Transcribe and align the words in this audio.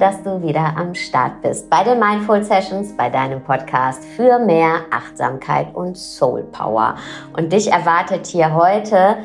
Dass 0.00 0.22
du 0.22 0.42
wieder 0.42 0.78
am 0.78 0.94
Start 0.94 1.42
bist 1.42 1.68
bei 1.68 1.84
den 1.84 1.98
Mindful 2.00 2.42
Sessions, 2.42 2.96
bei 2.96 3.10
deinem 3.10 3.44
Podcast 3.44 4.02
für 4.16 4.38
mehr 4.38 4.86
Achtsamkeit 4.90 5.74
und 5.74 5.94
Soul 5.94 6.44
Power. 6.44 6.96
Und 7.36 7.52
dich 7.52 7.70
erwartet 7.70 8.26
hier 8.26 8.54
heute 8.54 9.18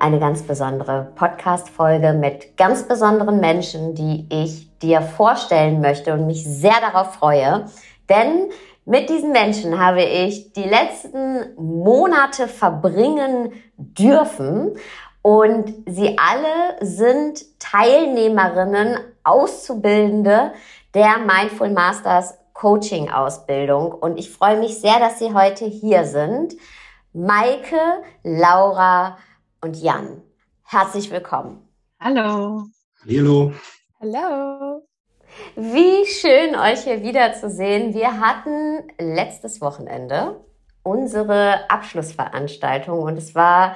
eine 0.00 0.18
ganz 0.18 0.42
besondere 0.42 1.12
Podcast-Folge 1.14 2.14
mit 2.14 2.56
ganz 2.56 2.82
besonderen 2.82 3.38
Menschen, 3.38 3.94
die 3.94 4.26
ich 4.28 4.76
dir 4.80 5.02
vorstellen 5.02 5.80
möchte 5.80 6.12
und 6.14 6.26
mich 6.26 6.44
sehr 6.44 6.80
darauf 6.80 7.14
freue. 7.14 7.66
Denn 8.08 8.50
mit 8.86 9.10
diesen 9.10 9.30
Menschen 9.30 9.78
habe 9.78 10.02
ich 10.02 10.52
die 10.52 10.64
letzten 10.64 11.54
Monate 11.56 12.48
verbringen 12.48 13.52
dürfen 13.76 14.74
und 15.28 15.74
sie 15.84 16.16
alle 16.16 16.78
sind 16.80 17.44
Teilnehmerinnen, 17.58 18.96
Auszubildende 19.24 20.54
der 20.94 21.18
Mindful 21.18 21.68
Masters 21.68 22.38
Coaching 22.54 23.10
Ausbildung. 23.10 23.92
Und 23.92 24.18
ich 24.18 24.30
freue 24.30 24.58
mich 24.58 24.80
sehr, 24.80 24.98
dass 24.98 25.18
sie 25.18 25.34
heute 25.34 25.66
hier 25.66 26.04
sind. 26.04 26.54
Maike, 27.12 27.76
Laura 28.22 29.18
und 29.60 29.76
Jan. 29.76 30.22
Herzlich 30.64 31.10
willkommen. 31.10 31.60
Hallo. 32.00 32.64
Hallo. 33.06 33.52
Hallo. 34.00 34.82
Wie 35.56 36.06
schön, 36.06 36.56
euch 36.56 36.84
hier 36.84 37.02
wiederzusehen. 37.02 37.92
Wir 37.92 38.18
hatten 38.18 38.78
letztes 38.98 39.60
Wochenende 39.60 40.40
unsere 40.82 41.68
Abschlussveranstaltung 41.68 43.02
und 43.02 43.18
es 43.18 43.34
war 43.34 43.74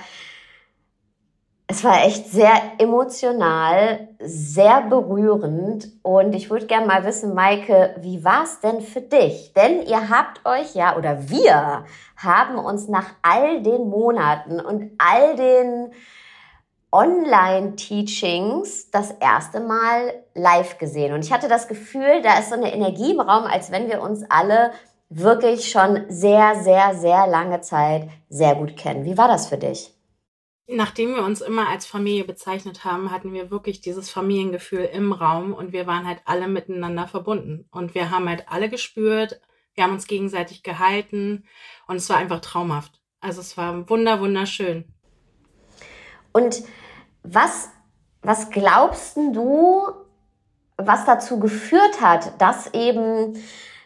es 1.73 1.85
war 1.85 2.05
echt 2.05 2.31
sehr 2.31 2.53
emotional, 2.77 4.09
sehr 4.21 4.83
berührend 4.83 5.89
und 6.03 6.35
ich 6.35 6.51
würde 6.51 6.67
gerne 6.67 6.87
mal 6.87 7.05
wissen, 7.07 7.35
Maike, 7.35 7.97
wie 8.01 8.23
war 8.23 8.45
es 8.45 8.61
denn 8.61 8.83
für 8.83 9.01
dich? 9.01 9.55
Denn 9.55 9.81
ihr 9.87 10.11
habt 10.11 10.45
euch 10.45 10.75
ja, 10.75 10.99
oder 10.99 11.31
wir 11.31 11.87
haben 12.19 12.59
uns 12.59 12.89
nach 12.89 13.07
all 13.23 13.63
den 13.63 13.89
Monaten 13.89 14.61
und 14.61 14.91
all 14.99 15.35
den 15.35 15.93
Online-Teachings 16.93 18.91
das 18.91 19.13
erste 19.13 19.61
Mal 19.61 20.13
live 20.35 20.77
gesehen. 20.77 21.15
Und 21.15 21.25
ich 21.25 21.33
hatte 21.33 21.49
das 21.49 21.69
Gefühl, 21.69 22.21
da 22.23 22.39
ist 22.39 22.51
so 22.51 22.55
eine 22.55 22.75
Energie 22.75 23.13
im 23.13 23.21
Raum, 23.21 23.45
als 23.45 23.71
wenn 23.71 23.89
wir 23.89 24.03
uns 24.03 24.25
alle 24.29 24.73
wirklich 25.09 25.71
schon 25.71 26.05
sehr, 26.11 26.57
sehr, 26.63 26.95
sehr 26.97 27.27
lange 27.27 27.63
Zeit 27.63 28.11
sehr 28.29 28.57
gut 28.57 28.77
kennen. 28.77 29.07
Wie 29.07 29.17
war 29.17 29.29
das 29.29 29.47
für 29.47 29.57
dich? 29.57 29.92
Nachdem 30.75 31.15
wir 31.15 31.23
uns 31.23 31.41
immer 31.41 31.69
als 31.69 31.87
Familie 31.87 32.25
bezeichnet 32.25 32.85
haben, 32.85 33.11
hatten 33.11 33.33
wir 33.33 33.51
wirklich 33.51 33.81
dieses 33.81 34.11
Familiengefühl 34.11 34.85
im 34.85 35.13
Raum 35.13 35.53
und 35.53 35.73
wir 35.73 35.87
waren 35.87 36.07
halt 36.07 36.21
alle 36.25 36.49
miteinander 36.49 37.07
verbunden. 37.07 37.69
Und 37.71 37.95
wir 37.95 38.11
haben 38.11 38.29
halt 38.29 38.49
alle 38.49 38.69
gespürt, 38.69 39.41
wir 39.75 39.85
haben 39.85 39.93
uns 39.93 40.07
gegenseitig 40.07 40.63
gehalten 40.63 41.45
und 41.87 41.97
es 41.97 42.09
war 42.09 42.17
einfach 42.17 42.41
traumhaft. 42.41 43.01
Also 43.21 43.41
es 43.41 43.57
war 43.57 43.89
wunder, 43.89 44.21
wunderschön. 44.21 44.85
Und 46.33 46.63
was, 47.23 47.71
was 48.23 48.51
glaubst 48.51 49.17
du, 49.17 49.89
was 50.77 51.05
dazu 51.05 51.39
geführt 51.39 52.01
hat, 52.01 52.41
dass 52.41 52.73
eben 52.75 53.37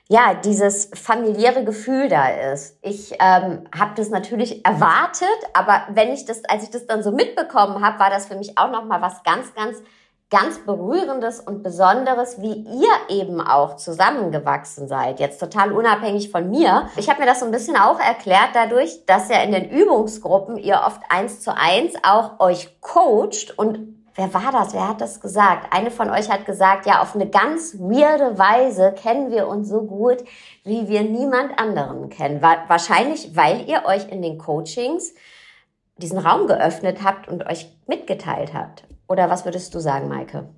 ja, 0.09 0.35
dieses 0.35 0.91
familiäre 0.95 1.65
Gefühl 1.65 2.09
da 2.09 2.29
ist. 2.53 2.79
Ich 2.83 3.13
ähm, 3.19 3.65
habe 3.77 3.93
das 3.97 4.11
natürlich 4.11 4.65
erwartet, 4.65 5.29
aber 5.53 5.83
wenn 5.91 6.13
ich 6.13 6.25
das, 6.25 6.45
als 6.45 6.63
ich 6.63 6.71
das 6.71 6.87
dann 6.87 7.03
so 7.03 7.11
mitbekommen 7.11 7.85
habe, 7.85 7.99
war 7.99 8.11
das 8.11 8.27
für 8.27 8.37
mich 8.37 8.57
auch 8.57 8.71
noch 8.71 8.85
mal 8.85 9.03
was 9.03 9.25
ganz, 9.25 9.53
ganz, 9.55 9.79
ganz 10.31 10.65
berührendes 10.65 11.41
und 11.41 11.65
Besonderes, 11.65 12.41
wie 12.41 12.55
ihr 12.55 12.93
eben 13.09 13.41
auch 13.41 13.77
zusammengewachsen 13.77 14.87
seid. 14.87 15.19
Jetzt 15.19 15.41
total 15.41 15.73
unabhängig 15.73 16.31
von 16.31 16.51
mir. 16.51 16.89
Ich 16.97 17.09
habe 17.09 17.21
mir 17.21 17.27
das 17.27 17.41
so 17.41 17.47
ein 17.47 17.53
bisschen 17.53 17.77
auch 17.77 17.99
erklärt 17.99 18.51
dadurch, 18.55 19.07
dass 19.07 19.29
ja 19.29 19.41
in 19.43 19.51
den 19.53 19.71
Übungsgruppen 19.71 20.57
ihr 20.57 20.83
oft 20.87 21.01
eins 21.09 21.41
zu 21.41 21.57
eins 21.57 21.95
auch 22.05 22.39
euch 22.39 22.81
coacht 22.81 23.57
und 23.57 23.96
wer 24.17 24.35
war 24.35 24.51
das? 24.51 24.75
Wer 24.75 24.89
hat 24.89 25.01
das 25.01 25.21
gesagt? 25.21 25.73
Eine 25.73 25.91
von 25.91 26.11
euch 26.11 26.31
hat 26.31 26.47
gesagt, 26.47 26.87
ja, 26.87 27.01
auf 27.01 27.15
eine 27.15 27.29
ganz 27.29 27.79
weirde 27.79 28.39
Weise 28.39 28.95
kennen 28.97 29.31
wir 29.31 29.47
uns 29.47 29.69
so 29.69 29.83
gut, 29.83 30.25
wie 30.65 30.89
wir 30.89 31.03
niemand 31.03 31.59
anderen 31.59 32.09
kennen. 32.09 32.43
Wahrscheinlich, 32.43 33.37
weil 33.37 33.69
ihr 33.69 33.85
euch 33.87 34.09
in 34.09 34.23
den 34.23 34.39
Coachings 34.39 35.15
diesen 35.99 36.19
Raum 36.19 36.47
geöffnet 36.47 37.03
habt 37.03 37.29
und 37.29 37.47
euch 37.47 37.71
mitgeteilt 37.87 38.53
habt. 38.53 38.85
Oder 39.09 39.31
was 39.31 39.45
würdest 39.45 39.75
du 39.75 39.79
sagen, 39.79 40.09
Maike? 40.09 40.49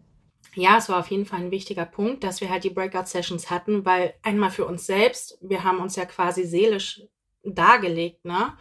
Ja, 0.54 0.78
es 0.78 0.88
war 0.88 0.98
auf 0.98 1.10
jeden 1.10 1.26
Fall 1.26 1.40
ein 1.40 1.50
wichtiger 1.50 1.84
Punkt, 1.84 2.24
dass 2.24 2.40
wir 2.40 2.50
halt 2.50 2.64
die 2.64 2.70
Breakout-Sessions 2.70 3.50
hatten, 3.50 3.84
weil 3.84 4.14
einmal 4.22 4.50
für 4.50 4.66
uns 4.66 4.86
selbst, 4.86 5.38
wir 5.40 5.62
haben 5.62 5.78
uns 5.78 5.94
ja 5.94 6.04
quasi 6.04 6.44
seelisch 6.44 7.02
dargelegt, 7.44 8.24
ne? 8.24 8.54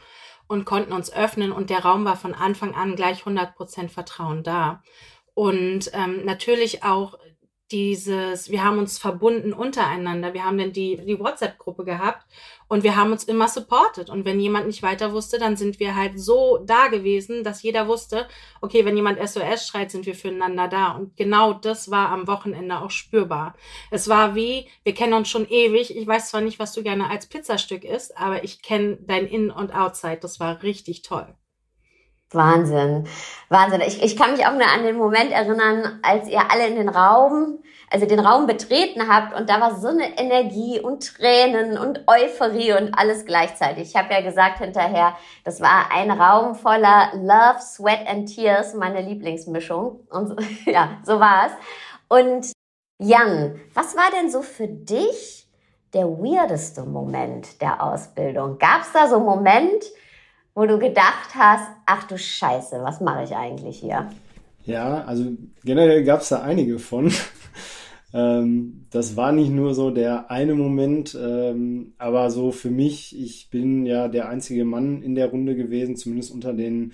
Und 0.48 0.66
konnten 0.66 0.94
uns 0.94 1.12
öffnen 1.12 1.52
und 1.52 1.70
der 1.70 1.80
Raum 1.80 2.06
war 2.06 2.16
von 2.16 2.34
Anfang 2.34 2.76
an 2.76 2.96
gleich 2.96 3.24
100% 3.24 3.90
Vertrauen 3.90 4.44
da. 4.44 4.82
Und 5.34 5.92
ähm, 5.94 6.26
natürlich 6.26 6.84
auch 6.84 7.20
dieses, 7.72 8.50
wir 8.50 8.64
haben 8.64 8.80
uns 8.80 8.98
verbunden 8.98 9.52
untereinander. 9.52 10.34
Wir 10.34 10.46
haben 10.46 10.58
dann 10.58 10.72
die, 10.72 10.98
die 11.06 11.20
WhatsApp-Gruppe 11.20 11.84
gehabt 11.84 12.26
und 12.68 12.84
wir 12.84 12.96
haben 12.96 13.12
uns 13.12 13.26
immer 13.26 13.48
supportet. 13.48 14.10
Und 14.10 14.26
wenn 14.26 14.40
jemand 14.40 14.68
nicht 14.68 14.84
weiter 14.84 15.12
wusste, 15.12 15.38
dann 15.38 15.58
sind 15.58 15.80
wir 15.80 15.96
halt 15.96 16.20
so 16.20 16.60
da 16.66 16.88
gewesen, 16.88 17.44
dass 17.44 17.64
jeder 17.64 17.88
wusste, 17.88 18.28
okay, 18.62 18.86
wenn 18.86 18.96
jemand 18.96 19.20
SOS 19.20 19.68
schreit, 19.68 19.92
sind 19.92 20.06
wir 20.06 20.16
füreinander 20.16 20.68
da. 20.68 20.92
Und 20.92 21.18
genau 21.18 21.54
das 21.54 21.92
war 21.92 22.10
am 22.10 22.28
Wochenende 22.28 22.80
auch 22.80 22.92
spürbar. 22.92 23.56
Es 23.92 24.08
war 24.08 24.36
wie, 24.36 24.68
wir 24.84 24.94
kennen 24.94 25.14
uns 25.14 25.30
schon 25.30 25.48
ewig. 25.48 25.96
Ich 25.96 26.08
weiß 26.08 26.30
zwar 26.30 26.42
nicht, 26.42 26.60
was 26.60 26.74
du 26.74 26.84
gerne 26.84 27.10
als 27.10 27.28
Pizzastück 27.28 27.84
isst, 27.84 28.18
aber 28.18 28.44
ich 28.44 28.62
kenne 28.62 28.98
dein 29.02 29.28
In- 29.28 29.52
und 29.52 29.74
Outside. 29.74 30.20
Das 30.22 30.40
war 30.40 30.64
richtig 30.64 31.02
toll. 31.02 31.36
Wahnsinn, 32.32 33.08
Wahnsinn. 33.48 33.82
Ich, 33.82 34.04
ich 34.04 34.18
kann 34.18 34.32
mich 34.32 34.46
auch 34.46 34.52
nur 34.52 34.68
an 34.68 34.84
den 34.84 34.98
Moment 34.98 35.32
erinnern, 35.32 36.00
als 36.04 36.28
ihr 36.28 36.52
alle 36.52 36.68
in 36.68 36.76
den 36.76 36.90
Raum, 36.90 37.60
also 37.90 38.06
den 38.06 38.20
Raum 38.20 38.48
betreten 38.48 39.08
habt 39.08 39.34
und 39.34 39.50
da 39.50 39.62
war 39.62 39.80
so 39.80 39.88
eine 39.88 40.20
Energie 40.20 40.82
und 40.82 41.16
Tränen 41.16 41.78
und 41.78 42.04
Euphorie 42.08 42.74
und 42.74 42.94
alles 42.94 43.26
gleichzeitig. 43.26 43.90
Ich 43.90 43.96
habe 43.96 44.14
ja 44.14 44.20
gesagt 44.20 44.60
hinterher, 44.60 45.16
das 45.46 45.62
war 45.62 45.90
ein 45.92 46.12
Raum 46.12 46.56
voller 46.56 47.12
Love, 47.14 47.62
Sweat 47.62 48.06
and 48.08 48.28
Tears, 48.28 48.74
meine 48.74 49.02
Lieblingsmischung. 49.02 50.02
Und 50.10 50.38
ja, 50.66 50.98
so 51.06 51.22
war 51.22 51.48
es. 51.48 51.54
Und 52.10 52.52
Jan, 53.00 53.62
was 53.74 53.96
war 53.96 54.12
denn 54.20 54.30
so 54.30 54.42
für 54.42 54.68
dich 54.68 55.48
der 55.94 56.08
weirdeste 56.08 56.84
Moment 56.84 57.62
der 57.62 57.82
Ausbildung? 57.82 58.58
Gab 58.58 58.82
es 58.82 58.92
da 58.92 59.08
so 59.08 59.16
einen 59.16 59.26
Moment, 59.26 59.86
wo 60.58 60.66
du 60.66 60.80
gedacht 60.80 61.36
hast, 61.36 61.70
ach 61.86 62.08
du 62.08 62.18
Scheiße, 62.18 62.80
was 62.82 63.00
mache 63.00 63.26
ich 63.26 63.36
eigentlich 63.36 63.78
hier? 63.78 64.10
Ja, 64.66 65.04
also 65.04 65.34
generell 65.64 66.04
gab 66.04 66.22
es 66.22 66.30
da 66.30 66.42
einige 66.42 66.80
von. 66.80 67.12
ähm, 68.14 68.88
das 68.90 69.16
war 69.16 69.32
nicht 69.34 69.52
nur 69.52 69.76
so 69.76 69.92
der 69.92 70.32
eine 70.32 70.56
Moment, 70.56 71.16
ähm, 71.16 71.94
aber 72.00 72.32
so 72.32 72.52
für 72.52 72.72
mich, 72.72 73.16
ich 73.16 73.52
bin 73.52 73.86
ja 73.86 74.08
der 74.08 74.30
einzige 74.30 74.66
Mann 74.66 75.04
in 75.04 75.14
der 75.14 75.28
Runde 75.28 75.56
gewesen, 75.56 75.96
zumindest 75.96 76.32
unter 76.32 76.54
den 76.54 76.94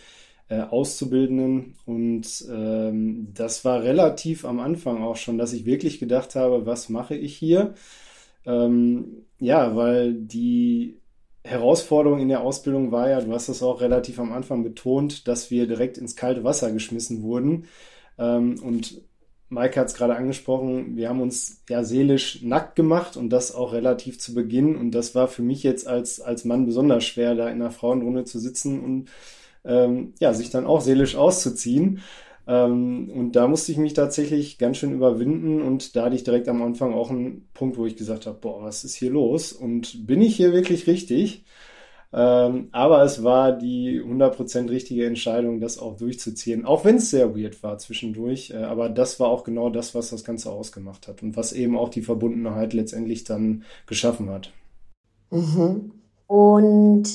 äh, 0.49 0.59
Auszubildenden. 0.59 1.75
Und 1.85 2.45
ähm, 2.51 3.29
das 3.33 3.63
war 3.63 3.81
relativ 3.81 4.43
am 4.43 4.59
Anfang 4.59 5.01
auch 5.01 5.15
schon, 5.15 5.37
dass 5.37 5.53
ich 5.53 5.65
wirklich 5.65 5.99
gedacht 5.99 6.35
habe, 6.35 6.65
was 6.65 6.89
mache 6.89 7.15
ich 7.15 7.37
hier? 7.37 7.75
Ähm, 8.45 9.23
ja, 9.39 9.73
weil 9.77 10.15
die 10.15 10.97
Herausforderung 11.43 12.19
in 12.19 12.29
der 12.29 12.41
Ausbildung 12.41 12.91
war 12.91 13.09
ja, 13.09 13.21
du 13.21 13.33
hast 13.33 13.49
das 13.49 13.63
auch 13.63 13.81
relativ 13.81 14.19
am 14.19 14.31
Anfang 14.31 14.63
betont, 14.63 15.27
dass 15.27 15.51
wir 15.51 15.67
direkt 15.67 15.97
ins 15.97 16.15
kalte 16.15 16.43
Wasser 16.43 16.71
geschmissen 16.71 17.21
wurden. 17.21 17.65
Ähm, 18.17 18.59
und 18.63 19.01
Maike 19.49 19.79
hat 19.79 19.87
es 19.87 19.93
gerade 19.93 20.15
angesprochen, 20.15 20.95
wir 20.95 21.09
haben 21.09 21.21
uns 21.21 21.63
ja 21.69 21.83
seelisch 21.83 22.41
nackt 22.41 22.75
gemacht 22.75 23.17
und 23.17 23.29
das 23.29 23.53
auch 23.53 23.73
relativ 23.73 24.19
zu 24.19 24.33
Beginn. 24.33 24.75
Und 24.75 24.91
das 24.91 25.15
war 25.15 25.27
für 25.27 25.43
mich 25.43 25.63
jetzt 25.63 25.87
als, 25.87 26.21
als 26.21 26.45
Mann 26.45 26.65
besonders 26.65 27.03
schwer, 27.03 27.35
da 27.35 27.49
in 27.49 27.61
einer 27.61 27.71
Frauenrunde 27.71 28.23
zu 28.23 28.39
sitzen 28.39 28.79
und 28.79 29.09
ähm, 29.65 30.13
ja, 30.19 30.33
sich 30.33 30.49
dann 30.49 30.65
auch 30.65 30.81
seelisch 30.81 31.15
auszuziehen. 31.15 32.01
Ähm, 32.47 33.09
und 33.09 33.33
da 33.33 33.47
musste 33.47 33.71
ich 33.71 33.77
mich 33.77 33.93
tatsächlich 33.93 34.57
ganz 34.57 34.77
schön 34.77 34.93
überwinden 34.93 35.61
und 35.61 35.95
da 35.95 36.05
hatte 36.05 36.15
ich 36.15 36.23
direkt 36.23 36.49
am 36.49 36.61
Anfang 36.61 36.93
auch 36.93 37.09
einen 37.09 37.47
Punkt, 37.53 37.77
wo 37.77 37.85
ich 37.85 37.95
gesagt 37.95 38.25
habe, 38.25 38.37
boah, 38.39 38.63
was 38.63 38.83
ist 38.83 38.95
hier 38.95 39.11
los? 39.11 39.53
Und 39.53 40.05
bin 40.05 40.21
ich 40.21 40.35
hier 40.35 40.51
wirklich 40.53 40.87
richtig? 40.87 41.45
Ähm, 42.15 42.69
aber 42.71 43.01
es 43.03 43.23
war 43.23 43.53
die 43.53 43.99
100% 43.99 44.69
richtige 44.69 45.07
Entscheidung, 45.07 45.59
das 45.59 45.79
auch 45.79 45.97
durchzuziehen, 45.97 46.63
auch 46.63 46.85
wenn 46.85 46.97
es 46.97 47.09
sehr 47.09 47.35
weird 47.35 47.63
war 47.63 47.79
zwischendurch. 47.79 48.51
Äh, 48.51 48.63
aber 48.63 48.89
das 48.89 49.19
war 49.19 49.29
auch 49.29 49.43
genau 49.43 49.69
das, 49.69 49.95
was 49.95 50.11
das 50.11 50.23
Ganze 50.23 50.51
ausgemacht 50.51 51.07
hat 51.07 51.23
und 51.23 51.35
was 51.35 51.53
eben 51.53 51.75
auch 51.75 51.89
die 51.89 52.03
Verbundenheit 52.03 52.73
letztendlich 52.73 53.23
dann 53.23 53.63
geschaffen 53.87 54.29
hat. 54.29 54.51
Mhm. 55.31 55.91
Und 56.27 57.05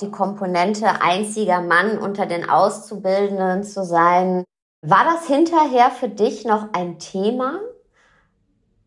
die 0.00 0.10
Komponente 0.10 1.00
einziger 1.00 1.60
Mann 1.60 1.98
unter 1.98 2.26
den 2.26 2.48
Auszubildenden 2.48 3.64
zu 3.64 3.84
sein, 3.84 4.44
War 4.86 5.04
das 5.04 5.26
hinterher 5.26 5.90
für 5.90 6.10
dich 6.10 6.44
noch 6.44 6.74
ein 6.74 6.98
Thema? 6.98 7.58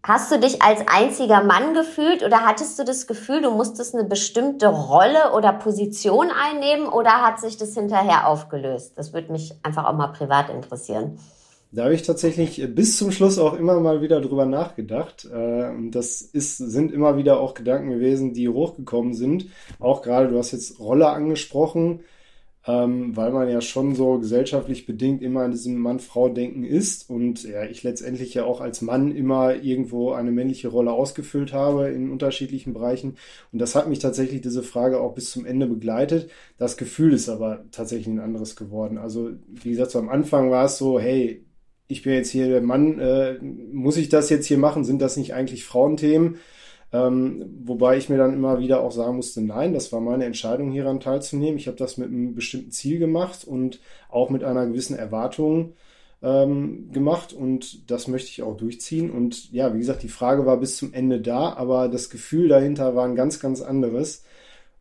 Hast 0.03 0.31
du 0.31 0.39
dich 0.39 0.61
als 0.61 0.81
einziger 0.85 1.43
Mann 1.43 1.73
gefühlt 1.73 2.23
oder 2.23 2.45
hattest 2.45 2.77
du 2.77 2.83
das 2.83 3.07
Gefühl, 3.07 3.41
du 3.41 3.49
musstest 3.49 3.95
eine 3.95 4.03
bestimmte 4.03 4.67
Rolle 4.67 5.33
oder 5.35 5.53
Position 5.53 6.27
einnehmen 6.29 6.87
oder 6.87 7.25
hat 7.25 7.39
sich 7.39 7.57
das 7.57 7.73
hinterher 7.73 8.27
aufgelöst? 8.27 8.93
Das 8.95 9.11
würde 9.11 9.31
mich 9.31 9.55
einfach 9.63 9.85
auch 9.85 9.95
mal 9.95 10.09
privat 10.09 10.51
interessieren. 10.51 11.17
Da 11.71 11.85
habe 11.85 11.95
ich 11.95 12.03
tatsächlich 12.03 12.63
bis 12.75 12.95
zum 12.95 13.11
Schluss 13.11 13.39
auch 13.39 13.55
immer 13.55 13.79
mal 13.79 13.99
wieder 13.99 14.21
drüber 14.21 14.45
nachgedacht. 14.45 15.25
Äh, 15.25 15.71
das 15.89 16.21
ist, 16.21 16.57
sind 16.57 16.91
immer 16.91 17.17
wieder 17.17 17.39
auch 17.39 17.55
Gedanken 17.55 17.89
gewesen, 17.89 18.33
die 18.35 18.47
hochgekommen 18.49 19.15
sind. 19.15 19.47
Auch 19.79 20.03
gerade, 20.03 20.27
du 20.27 20.37
hast 20.37 20.51
jetzt 20.51 20.79
Rolle 20.79 21.09
angesprochen 21.09 22.01
ähm, 22.67 23.15
weil 23.15 23.31
man 23.31 23.49
ja 23.49 23.61
schon 23.61 23.95
so 23.95 24.19
gesellschaftlich 24.19 24.85
bedingt 24.85 25.21
immer 25.21 25.45
in 25.45 25.51
diesem 25.51 25.77
Mann-Frau-Denken 25.77 26.65
ist 26.65 27.09
und 27.09 27.43
ja, 27.43 27.63
ich 27.63 27.83
letztendlich 27.83 28.33
ja 28.33 28.43
auch 28.43 28.59
als 28.59 28.81
Mann 28.81 29.15
immer 29.15 29.55
irgendwo 29.55 30.11
eine 30.11 30.31
männliche 30.31 30.67
Rolle 30.67 30.91
ausgefüllt 30.91 31.53
habe 31.53 31.87
in 31.89 32.11
unterschiedlichen 32.11 32.73
Bereichen. 32.73 33.15
Und 33.53 33.59
das 33.59 33.73
hat 33.73 33.87
mich 33.87 33.99
tatsächlich 33.99 34.41
diese 34.41 34.63
Frage 34.63 34.99
auch 34.99 35.15
bis 35.15 35.31
zum 35.31 35.45
Ende 35.45 35.65
begleitet. 35.67 36.29
Das 36.57 36.75
Gefühl 36.75 37.13
ist 37.13 37.29
aber 37.29 37.63
tatsächlich 37.71 38.07
ein 38.07 38.19
anderes 38.19 38.57
geworden. 38.57 38.97
Also, 38.97 39.31
wie 39.47 39.69
gesagt, 39.69 39.91
so 39.91 39.99
am 39.99 40.09
Anfang 40.09 40.51
war 40.51 40.65
es 40.65 40.77
so, 40.77 40.99
hey, 40.99 41.45
ich 41.87 42.03
bin 42.03 42.13
jetzt 42.13 42.31
hier 42.31 42.49
der 42.49 42.61
Mann, 42.61 42.99
äh, 42.99 43.39
muss 43.71 43.95
ich 43.95 44.09
das 44.09 44.29
jetzt 44.29 44.45
hier 44.45 44.57
machen? 44.57 44.83
Sind 44.83 45.01
das 45.01 45.15
nicht 45.15 45.33
eigentlich 45.33 45.63
Frauenthemen? 45.63 46.35
Ähm, 46.93 47.45
wobei 47.65 47.97
ich 47.97 48.09
mir 48.09 48.17
dann 48.17 48.33
immer 48.33 48.59
wieder 48.59 48.81
auch 48.81 48.91
sagen 48.91 49.17
musste, 49.17 49.41
nein, 49.41 49.73
das 49.73 49.91
war 49.91 49.99
meine 49.99 50.25
Entscheidung, 50.25 50.71
hieran 50.71 50.99
teilzunehmen. 50.99 51.57
Ich 51.57 51.67
habe 51.67 51.77
das 51.77 51.97
mit 51.97 52.07
einem 52.07 52.33
bestimmten 52.33 52.71
Ziel 52.71 52.99
gemacht 52.99 53.43
und 53.45 53.81
auch 54.09 54.29
mit 54.29 54.43
einer 54.43 54.65
gewissen 54.65 54.97
Erwartung 54.97 55.73
ähm, 56.21 56.91
gemacht 56.91 57.33
und 57.33 57.89
das 57.91 58.07
möchte 58.07 58.29
ich 58.29 58.41
auch 58.41 58.55
durchziehen. 58.57 59.11
Und 59.11 59.51
ja, 59.51 59.73
wie 59.73 59.79
gesagt, 59.79 60.03
die 60.03 60.09
Frage 60.09 60.45
war 60.45 60.57
bis 60.57 60.77
zum 60.77 60.93
Ende 60.93 61.21
da, 61.21 61.53
aber 61.53 61.89
das 61.89 62.09
Gefühl 62.09 62.47
dahinter 62.47 62.95
war 62.95 63.05
ein 63.05 63.15
ganz, 63.15 63.39
ganz 63.39 63.61
anderes. 63.61 64.23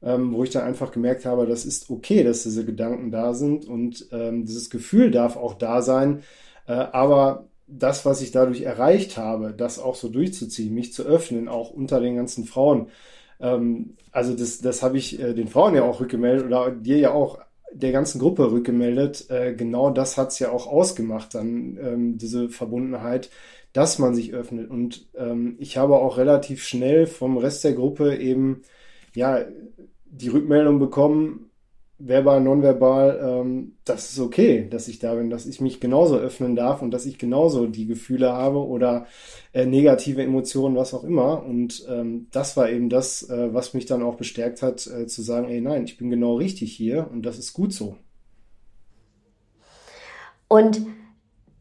Ähm, 0.02 0.34
wo 0.34 0.44
ich 0.44 0.50
dann 0.50 0.62
einfach 0.62 0.92
gemerkt 0.92 1.24
habe, 1.24 1.46
das 1.46 1.64
ist 1.64 1.90
okay, 1.90 2.22
dass 2.22 2.42
diese 2.42 2.66
Gedanken 2.66 3.10
da 3.10 3.32
sind 3.32 3.64
und 3.66 4.06
ähm, 4.12 4.44
dieses 4.44 4.68
Gefühl 4.68 5.10
darf 5.10 5.36
auch 5.36 5.54
da 5.54 5.80
sein, 5.80 6.22
äh, 6.66 6.72
aber 6.72 7.48
das, 7.66 8.04
was 8.06 8.22
ich 8.22 8.30
dadurch 8.30 8.62
erreicht 8.62 9.16
habe, 9.16 9.52
das 9.52 9.78
auch 9.78 9.96
so 9.96 10.08
durchzuziehen, 10.08 10.74
mich 10.74 10.92
zu 10.92 11.02
öffnen, 11.04 11.48
auch 11.48 11.70
unter 11.70 12.00
den 12.00 12.16
ganzen 12.16 12.44
Frauen. 12.44 12.88
Ähm, 13.40 13.96
also 14.12 14.34
das, 14.34 14.58
das 14.58 14.82
habe 14.82 14.98
ich 14.98 15.20
äh, 15.20 15.34
den 15.34 15.48
Frauen 15.48 15.74
ja 15.74 15.82
auch 15.82 16.00
rückgemeldet 16.00 16.46
oder 16.46 16.70
dir 16.70 16.98
ja 16.98 17.12
auch 17.12 17.38
der 17.72 17.92
ganzen 17.92 18.18
Gruppe 18.18 18.50
rückgemeldet. 18.50 19.30
Äh, 19.30 19.54
genau 19.54 19.90
das 19.90 20.16
hat 20.16 20.28
es 20.28 20.38
ja 20.38 20.50
auch 20.50 20.66
ausgemacht, 20.66 21.34
dann 21.34 21.78
ähm, 21.80 22.18
diese 22.18 22.48
Verbundenheit, 22.48 23.30
dass 23.72 23.98
man 23.98 24.14
sich 24.14 24.32
öffnet. 24.32 24.70
Und 24.70 25.08
ähm, 25.16 25.56
ich 25.58 25.76
habe 25.76 25.96
auch 25.96 26.18
relativ 26.18 26.64
schnell 26.64 27.06
vom 27.06 27.36
Rest 27.36 27.64
der 27.64 27.74
Gruppe 27.74 28.16
eben 28.16 28.62
ja 29.14 29.44
die 30.06 30.28
Rückmeldung 30.28 30.78
bekommen, 30.78 31.45
verbal, 31.98 32.40
nonverbal, 32.40 33.20
ähm, 33.22 33.76
das 33.84 34.12
ist 34.12 34.18
okay, 34.18 34.68
dass 34.68 34.88
ich 34.88 34.98
da 34.98 35.14
bin, 35.14 35.30
dass 35.30 35.46
ich 35.46 35.60
mich 35.60 35.80
genauso 35.80 36.16
öffnen 36.16 36.54
darf 36.54 36.82
und 36.82 36.90
dass 36.90 37.06
ich 37.06 37.18
genauso 37.18 37.66
die 37.66 37.86
Gefühle 37.86 38.32
habe 38.32 38.58
oder 38.58 39.06
äh, 39.52 39.64
negative 39.64 40.22
Emotionen, 40.22 40.76
was 40.76 40.92
auch 40.92 41.04
immer. 41.04 41.44
Und 41.44 41.86
ähm, 41.88 42.26
das 42.32 42.56
war 42.56 42.68
eben 42.68 42.90
das, 42.90 43.22
äh, 43.28 43.54
was 43.54 43.74
mich 43.74 43.86
dann 43.86 44.02
auch 44.02 44.16
bestärkt 44.16 44.62
hat, 44.62 44.86
äh, 44.86 45.06
zu 45.06 45.22
sagen, 45.22 45.48
ey 45.48 45.60
nein, 45.60 45.84
ich 45.84 45.96
bin 45.96 46.10
genau 46.10 46.34
richtig 46.36 46.72
hier 46.72 47.08
und 47.10 47.24
das 47.24 47.38
ist 47.38 47.52
gut 47.52 47.72
so. 47.72 47.96
Und 50.48 50.82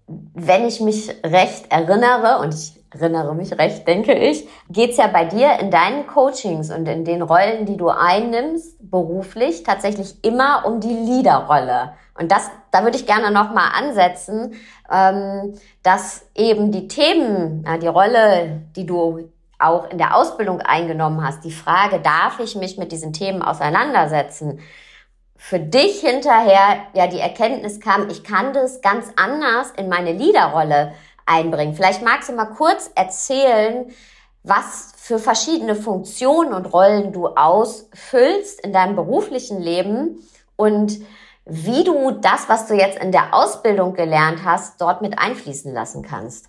wenn 0.08 0.66
ich 0.66 0.82
mich 0.82 1.10
recht 1.24 1.72
erinnere, 1.72 2.40
und 2.44 2.54
ich 2.54 2.74
erinnere 3.02 3.36
mich 3.36 3.58
recht, 3.58 3.88
denke 3.88 4.14
ich, 4.14 4.48
geht's 4.70 4.98
ja 4.98 5.08
bei 5.08 5.26
dir 5.26 5.60
in 5.60 5.72
deinen 5.72 6.08
Coachings 6.08 6.72
und 6.72 6.88
in 6.88 7.06
den 7.06 7.22
Rollen, 7.22 7.66
die 7.66 7.78
du 7.78 7.90
einnimmst, 7.90 8.78
beruflich, 8.90 9.64
tatsächlich 9.64 10.24
immer 10.24 10.66
um 10.66 10.80
die 10.80 10.94
Leaderrolle. 10.94 11.94
Und 12.18 12.32
das, 12.32 12.50
da 12.72 12.84
würde 12.84 12.98
ich 12.98 13.06
gerne 13.06 13.32
nochmal 13.32 13.72
ansetzen, 13.78 14.56
ähm, 14.92 15.56
dass 15.84 16.26
eben 16.36 16.72
die 16.72 16.88
Themen, 16.88 17.66
die 17.82 17.88
Rolle, 17.88 18.62
die 18.76 18.86
du 18.86 19.30
auch 19.60 19.90
in 19.90 19.98
der 19.98 20.16
Ausbildung 20.16 20.62
eingenommen 20.62 21.26
hast, 21.26 21.44
die 21.44 21.52
Frage, 21.52 22.00
darf 22.00 22.40
ich 22.40 22.56
mich 22.56 22.78
mit 22.78 22.92
diesen 22.92 23.14
Themen 23.14 23.42
auseinandersetzen, 23.42 24.60
für 25.38 25.60
dich 25.60 26.00
hinterher 26.00 26.78
ja 26.94 27.08
die 27.08 27.20
Erkenntnis 27.20 27.80
kam, 27.80 28.10
ich 28.10 28.24
kann 28.24 28.54
das 28.54 28.82
ganz 28.82 29.12
anders 29.16 29.72
in 29.78 29.90
meine 29.90 30.14
Leaderrolle 30.14 30.94
einbringen. 31.26 31.74
Vielleicht 31.74 32.04
magst 32.04 32.30
du 32.30 32.34
mal 32.34 32.46
kurz 32.46 32.92
erzählen, 32.96 33.88
was 34.44 34.94
für 34.98 35.20
verschiedene 35.20 35.76
Funktionen 35.76 36.54
und 36.54 36.66
Rollen 36.68 37.12
du 37.12 37.28
ausfüllst 37.28 38.60
in 38.62 38.74
deinem 38.74 38.96
beruflichen 38.96 39.62
Leben 39.62 40.20
und 40.56 41.00
wie 41.46 41.84
du 41.84 42.12
das, 42.12 42.50
was 42.50 42.68
du 42.68 42.76
jetzt 42.76 43.00
in 43.00 43.12
der 43.12 43.34
Ausbildung 43.34 43.94
gelernt 43.94 44.44
hast, 44.44 44.82
dort 44.82 45.02
mit 45.02 45.18
einfließen 45.18 45.72
lassen 45.74 46.02
kannst. 46.02 46.48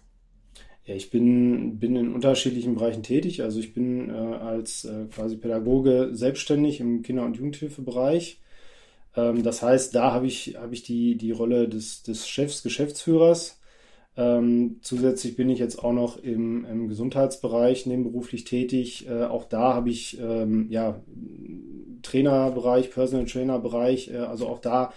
Ja, 0.84 0.94
ich 0.94 1.10
bin, 1.10 1.78
bin 1.78 1.96
in 1.96 2.14
unterschiedlichen 2.14 2.76
Bereichen 2.76 3.02
tätig. 3.02 3.42
Also 3.42 3.58
ich 3.58 3.74
bin 3.74 4.08
äh, 4.08 4.12
als 4.12 4.84
äh, 4.84 5.06
quasi 5.12 5.36
Pädagoge 5.36 6.10
selbstständig 6.12 6.80
im 6.80 7.02
Kinder- 7.02 7.24
und 7.24 7.36
Jugendhilfebereich. 7.36 8.40
Ähm, 9.16 9.42
das 9.42 9.62
heißt, 9.62 9.94
da 9.94 10.12
habe 10.12 10.26
ich, 10.26 10.56
hab 10.56 10.72
ich 10.72 10.82
die, 10.82 11.16
die 11.16 11.32
Rolle 11.32 11.68
des, 11.68 12.04
des 12.04 12.28
Chefs, 12.28 12.62
Geschäftsführers 12.62 13.58
ähm, 14.16 14.78
zusätzlich 14.80 15.36
bin 15.36 15.50
ich 15.50 15.58
jetzt 15.58 15.82
auch 15.82 15.92
noch 15.92 16.16
im, 16.22 16.64
im 16.64 16.88
Gesundheitsbereich 16.88 17.86
nebenberuflich 17.86 18.44
tätig. 18.44 19.06
Äh, 19.08 19.24
auch 19.24 19.44
da 19.44 19.74
habe 19.74 19.90
ich 19.90 20.18
ähm, 20.20 20.68
ja 20.70 21.00
Trainerbereich, 22.02 22.90
Personal 22.90 23.26
Trainer 23.26 23.58
Bereich. 23.58 24.10
Äh, 24.10 24.18
also 24.18 24.46
auch 24.48 24.60
da 24.60 24.92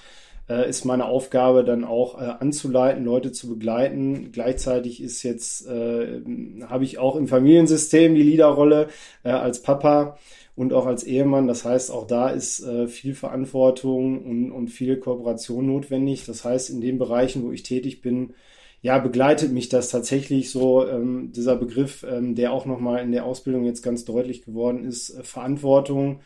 äh, 0.50 0.70
ist 0.70 0.86
meine 0.86 1.06
Aufgabe 1.06 1.66
dann 1.66 1.84
auch 1.84 2.20
äh, 2.20 2.26
anzuleiten, 2.40 3.04
Leute 3.04 3.34
zu 3.34 3.50
begleiten. 3.50 4.32
Gleichzeitig 4.32 5.04
ist 5.04 5.24
jetzt 5.24 5.68
äh, 5.68 6.22
habe 6.68 6.86
ich 6.86 6.98
auch 6.98 7.18
im 7.18 7.28
Familiensystem 7.28 8.16
die 8.16 8.24
Leaderrolle 8.24 8.88
äh, 9.24 9.32
als 9.32 9.62
Papa 9.62 10.18
und 10.56 10.72
auch 10.72 10.86
als 10.86 11.04
Ehemann. 11.04 11.48
Das 11.48 11.66
heißt, 11.66 11.92
auch 11.92 12.08
da 12.08 12.30
ist 12.30 12.62
äh, 12.62 12.88
viel 12.88 13.16
Verantwortung 13.16 14.24
und, 14.24 14.52
und 14.52 14.70
viel 14.70 14.98
Kooperation 14.98 15.68
notwendig. 15.68 16.26
Das 16.26 16.46
heißt, 16.46 16.70
in 16.70 16.80
den 16.80 16.98
Bereichen, 16.98 17.44
wo 17.44 17.52
ich 17.52 17.64
tätig 17.64 18.02
bin, 18.02 18.34
ja, 18.82 18.98
begleitet 19.00 19.52
mich 19.52 19.70
das 19.70 19.90
tatsächlich 19.90 20.52
so, 20.52 20.88
ähm, 20.88 21.32
dieser 21.34 21.56
Begriff, 21.56 22.06
ähm, 22.10 22.36
der 22.36 22.54
auch 22.54 22.66
nochmal 22.66 23.04
in 23.04 23.12
der 23.12 23.26
Ausbildung 23.26 23.66
jetzt 23.66 23.82
ganz 23.82 24.06
deutlich 24.06 24.44
geworden 24.44 24.86
ist, 24.86 25.10
äh, 25.10 25.24
Verantwortung 25.24 26.22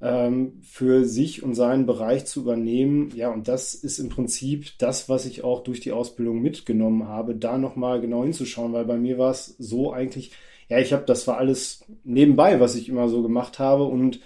ähm, 0.00 0.60
für 0.62 1.04
sich 1.04 1.42
und 1.42 1.54
seinen 1.54 1.86
Bereich 1.86 2.24
zu 2.26 2.40
übernehmen. 2.40 3.12
Ja, 3.14 3.30
und 3.30 3.48
das 3.48 3.74
ist 3.74 3.98
im 3.98 4.08
Prinzip 4.08 4.78
das, 4.78 5.08
was 5.08 5.26
ich 5.26 5.44
auch 5.44 5.62
durch 5.62 5.80
die 5.80 5.92
Ausbildung 5.92 6.40
mitgenommen 6.40 7.06
habe, 7.06 7.34
da 7.34 7.58
nochmal 7.58 8.00
genau 8.00 8.22
hinzuschauen, 8.22 8.72
weil 8.72 8.86
bei 8.86 8.96
mir 8.96 9.18
war 9.18 9.30
es 9.30 9.56
so 9.58 9.92
eigentlich, 9.92 10.32
ja, 10.68 10.78
ich 10.78 10.92
habe, 10.92 11.04
das 11.04 11.26
war 11.26 11.36
alles 11.36 11.84
nebenbei, 12.04 12.60
was 12.60 12.76
ich 12.76 12.88
immer 12.88 13.08
so 13.08 13.22
gemacht 13.22 13.58
habe 13.58 13.84
und 13.84 14.20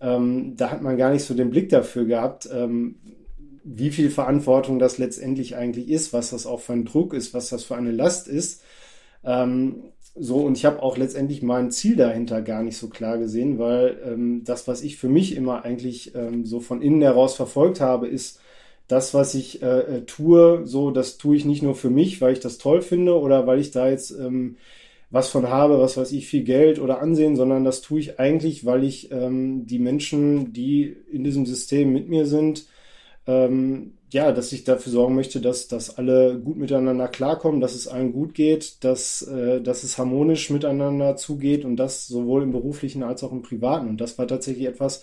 ähm, 0.00 0.56
da 0.56 0.70
hat 0.70 0.82
man 0.82 0.96
gar 0.96 1.12
nicht 1.12 1.24
so 1.24 1.34
den 1.34 1.50
Blick 1.50 1.68
dafür 1.68 2.06
gehabt, 2.06 2.48
ähm, 2.52 2.96
wie 3.64 3.90
viel 3.90 4.10
Verantwortung 4.10 4.78
das 4.78 4.98
letztendlich 4.98 5.56
eigentlich 5.56 5.88
ist, 5.88 6.12
was 6.12 6.30
das 6.30 6.46
auch 6.46 6.60
für 6.60 6.72
ein 6.72 6.84
Druck 6.84 7.14
ist, 7.14 7.34
was 7.34 7.48
das 7.48 7.64
für 7.64 7.76
eine 7.76 7.92
Last 7.92 8.28
ist. 8.28 8.62
Ähm, 9.24 9.84
so, 10.14 10.38
und 10.38 10.56
ich 10.56 10.64
habe 10.64 10.82
auch 10.82 10.96
letztendlich 10.96 11.42
mein 11.42 11.70
Ziel 11.70 11.96
dahinter 11.96 12.42
gar 12.42 12.62
nicht 12.62 12.76
so 12.76 12.88
klar 12.88 13.18
gesehen, 13.18 13.58
weil 13.58 13.98
ähm, 14.04 14.42
das, 14.44 14.66
was 14.66 14.82
ich 14.82 14.96
für 14.96 15.08
mich 15.08 15.36
immer 15.36 15.64
eigentlich 15.64 16.14
ähm, 16.14 16.44
so 16.44 16.60
von 16.60 16.82
innen 16.82 17.02
heraus 17.02 17.36
verfolgt 17.36 17.80
habe, 17.80 18.08
ist, 18.08 18.40
das, 18.90 19.14
was 19.14 19.34
ich 19.34 19.62
äh, 19.62 19.80
äh 19.98 20.00
tue, 20.04 20.62
so, 20.66 20.90
das 20.90 21.16
tue 21.16 21.36
ich 21.36 21.44
nicht 21.44 21.62
nur 21.62 21.76
für 21.76 21.90
mich, 21.90 22.20
weil 22.20 22.32
ich 22.32 22.40
das 22.40 22.58
toll 22.58 22.82
finde 22.82 23.18
oder 23.18 23.46
weil 23.46 23.60
ich 23.60 23.70
da 23.70 23.88
jetzt 23.88 24.10
ähm, 24.10 24.56
was 25.10 25.28
von 25.28 25.48
habe, 25.48 25.80
was 25.80 25.96
weiß 25.96 26.12
ich, 26.12 26.26
viel 26.26 26.44
Geld 26.44 26.78
oder 26.78 27.00
Ansehen, 27.00 27.36
sondern 27.36 27.64
das 27.64 27.80
tue 27.82 28.00
ich 28.00 28.18
eigentlich, 28.18 28.64
weil 28.64 28.84
ich 28.84 29.10
ähm, 29.12 29.66
die 29.66 29.78
Menschen, 29.78 30.52
die 30.52 30.96
in 31.10 31.24
diesem 31.24 31.46
System 31.46 31.92
mit 31.92 32.08
mir 32.08 32.26
sind, 32.26 32.66
ähm, 33.26 33.94
ja, 34.12 34.32
dass 34.32 34.52
ich 34.52 34.64
dafür 34.64 34.92
sorgen 34.92 35.14
möchte, 35.14 35.40
dass, 35.40 35.68
dass 35.68 35.96
alle 35.96 36.38
gut 36.38 36.56
miteinander 36.56 37.06
klarkommen, 37.08 37.60
dass 37.60 37.74
es 37.74 37.86
allen 37.86 38.12
gut 38.12 38.34
geht, 38.34 38.82
dass, 38.82 39.22
äh, 39.22 39.60
dass 39.60 39.84
es 39.84 39.98
harmonisch 39.98 40.50
miteinander 40.50 41.16
zugeht 41.16 41.64
und 41.64 41.76
das 41.76 42.06
sowohl 42.08 42.42
im 42.42 42.50
beruflichen 42.52 43.02
als 43.02 43.22
auch 43.22 43.32
im 43.32 43.42
privaten. 43.42 43.88
Und 43.88 44.00
das 44.00 44.18
war 44.18 44.26
tatsächlich 44.26 44.66
etwas, 44.66 45.02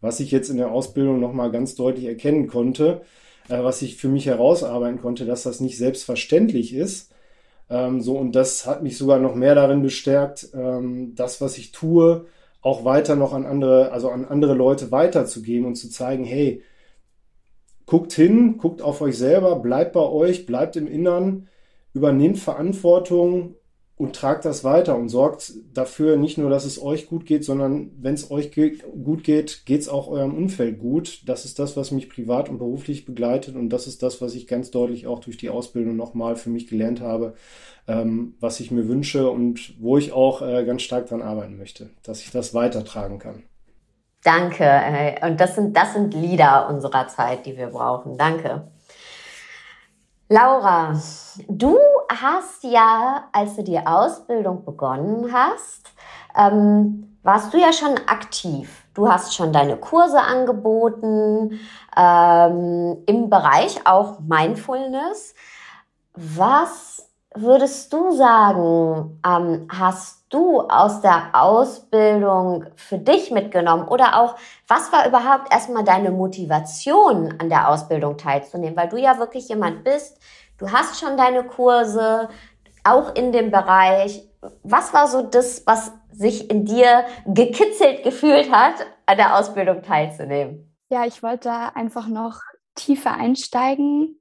was 0.00 0.20
ich 0.20 0.30
jetzt 0.30 0.50
in 0.50 0.58
der 0.58 0.70
Ausbildung 0.70 1.20
nochmal 1.20 1.50
ganz 1.50 1.74
deutlich 1.74 2.06
erkennen 2.06 2.46
konnte, 2.46 3.02
äh, 3.48 3.62
was 3.62 3.80
ich 3.82 3.96
für 3.96 4.08
mich 4.08 4.26
herausarbeiten 4.26 5.00
konnte, 5.00 5.24
dass 5.24 5.44
das 5.44 5.60
nicht 5.60 5.78
selbstverständlich 5.78 6.74
ist. 6.74 7.10
Ähm, 7.70 8.02
so, 8.02 8.18
und 8.18 8.32
das 8.34 8.66
hat 8.66 8.82
mich 8.82 8.98
sogar 8.98 9.18
noch 9.18 9.34
mehr 9.34 9.54
darin 9.54 9.82
bestärkt, 9.82 10.48
ähm, 10.54 11.14
das, 11.14 11.40
was 11.40 11.56
ich 11.56 11.72
tue, 11.72 12.26
auch 12.60 12.84
weiter 12.84 13.16
noch 13.16 13.32
an 13.32 13.46
andere, 13.46 13.92
also 13.92 14.10
an 14.10 14.24
andere 14.26 14.54
Leute 14.54 14.90
weiterzugeben 14.92 15.66
und 15.66 15.76
zu 15.76 15.88
zeigen, 15.90 16.24
hey, 16.24 16.62
guckt 17.92 18.14
hin, 18.14 18.56
guckt 18.56 18.80
auf 18.80 19.02
euch 19.02 19.18
selber, 19.18 19.56
bleibt 19.56 19.92
bei 19.92 20.00
euch, 20.00 20.46
bleibt 20.46 20.76
im 20.76 20.86
Innern, 20.86 21.48
übernehmt 21.92 22.38
Verantwortung 22.38 23.56
und 23.96 24.16
tragt 24.16 24.46
das 24.46 24.64
weiter 24.64 24.96
und 24.96 25.10
sorgt 25.10 25.52
dafür 25.74 26.16
nicht 26.16 26.38
nur, 26.38 26.48
dass 26.48 26.64
es 26.64 26.80
euch 26.80 27.06
gut 27.06 27.26
geht, 27.26 27.44
sondern 27.44 27.90
wenn 28.00 28.14
es 28.14 28.30
euch 28.30 28.50
ge 28.50 28.78
gut 29.04 29.24
geht, 29.24 29.66
geht 29.66 29.82
es 29.82 29.90
auch 29.90 30.08
eurem 30.08 30.34
Umfeld 30.34 30.78
gut. 30.78 31.20
Das 31.26 31.44
ist 31.44 31.58
das, 31.58 31.76
was 31.76 31.90
mich 31.90 32.08
privat 32.08 32.48
und 32.48 32.56
beruflich 32.56 33.04
begleitet 33.04 33.56
und 33.56 33.68
das 33.68 33.86
ist 33.86 34.02
das, 34.02 34.22
was 34.22 34.34
ich 34.34 34.46
ganz 34.46 34.70
deutlich 34.70 35.06
auch 35.06 35.20
durch 35.20 35.36
die 35.36 35.50
Ausbildung 35.50 35.94
nochmal 35.94 36.36
für 36.36 36.48
mich 36.48 36.68
gelernt 36.68 37.02
habe, 37.02 37.34
ähm, 37.86 38.36
was 38.40 38.60
ich 38.60 38.70
mir 38.70 38.88
wünsche 38.88 39.30
und 39.30 39.74
wo 39.78 39.98
ich 39.98 40.12
auch 40.12 40.40
äh, 40.40 40.64
ganz 40.64 40.80
stark 40.80 41.08
daran 41.08 41.20
arbeiten 41.20 41.58
möchte, 41.58 41.90
dass 42.04 42.22
ich 42.22 42.30
das 42.30 42.54
weitertragen 42.54 43.18
kann. 43.18 43.42
Danke. 44.24 44.64
Äh, 44.64 45.26
und 45.26 45.40
das 45.40 45.54
sind, 45.54 45.76
das 45.76 45.94
sind 45.94 46.14
Lieder 46.14 46.68
unserer 46.68 47.08
Zeit, 47.08 47.46
die 47.46 47.56
wir 47.56 47.68
brauchen. 47.68 48.16
Danke. 48.16 48.68
Laura, 50.28 50.94
du 51.48 51.78
hast 52.08 52.64
ja, 52.64 53.28
als 53.32 53.56
du 53.56 53.62
die 53.62 53.78
Ausbildung 53.78 54.64
begonnen 54.64 55.30
hast, 55.32 55.92
ähm, 56.36 57.18
warst 57.22 57.52
du 57.52 57.58
ja 57.58 57.72
schon 57.72 57.98
aktiv. 58.06 58.84
Du 58.94 59.10
hast 59.10 59.34
schon 59.34 59.52
deine 59.52 59.76
Kurse 59.76 60.20
angeboten 60.20 61.60
ähm, 61.96 63.02
im 63.06 63.28
Bereich 63.28 63.86
auch 63.86 64.20
Mindfulness. 64.20 65.34
Was 66.14 67.11
würdest 67.34 67.92
du 67.92 68.10
sagen, 68.12 69.20
ähm, 69.26 69.68
hast 69.70 70.26
du 70.28 70.60
aus 70.60 71.00
der 71.00 71.30
Ausbildung 71.32 72.66
für 72.76 72.98
dich 72.98 73.30
mitgenommen? 73.30 73.88
Oder 73.88 74.20
auch, 74.20 74.36
was 74.68 74.92
war 74.92 75.06
überhaupt 75.06 75.52
erstmal 75.52 75.84
deine 75.84 76.10
Motivation, 76.10 77.34
an 77.38 77.48
der 77.48 77.68
Ausbildung 77.68 78.16
teilzunehmen? 78.16 78.76
Weil 78.76 78.88
du 78.88 78.96
ja 78.96 79.18
wirklich 79.18 79.48
jemand 79.48 79.84
bist, 79.84 80.18
du 80.58 80.70
hast 80.70 81.00
schon 81.00 81.16
deine 81.16 81.44
Kurse, 81.44 82.28
auch 82.84 83.14
in 83.14 83.32
dem 83.32 83.50
Bereich. 83.50 84.28
Was 84.62 84.92
war 84.92 85.06
so 85.06 85.22
das, 85.22 85.62
was 85.66 85.92
sich 86.10 86.50
in 86.50 86.64
dir 86.64 87.04
gekitzelt 87.26 88.02
gefühlt 88.02 88.50
hat, 88.50 88.74
an 89.06 89.16
der 89.16 89.38
Ausbildung 89.38 89.82
teilzunehmen? 89.82 90.74
Ja, 90.90 91.06
ich 91.06 91.22
wollte 91.22 91.50
einfach 91.50 92.08
noch 92.08 92.40
tiefer 92.74 93.12
einsteigen, 93.12 94.20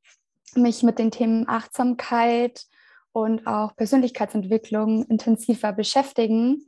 mich 0.55 0.83
mit 0.83 0.99
den 0.99 1.11
Themen 1.11 1.47
Achtsamkeit, 1.47 2.65
und 3.13 3.47
auch 3.47 3.75
Persönlichkeitsentwicklung 3.75 5.05
intensiver 5.05 5.73
beschäftigen, 5.73 6.65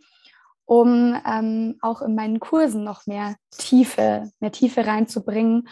um 0.66 1.16
ähm, 1.26 1.78
auch 1.82 2.02
in 2.02 2.16
meinen 2.16 2.40
Kursen 2.40 2.84
noch 2.84 3.06
mehr 3.06 3.36
Tiefe, 3.52 4.30
mehr 4.40 4.52
Tiefe 4.52 4.86
reinzubringen 4.86 5.68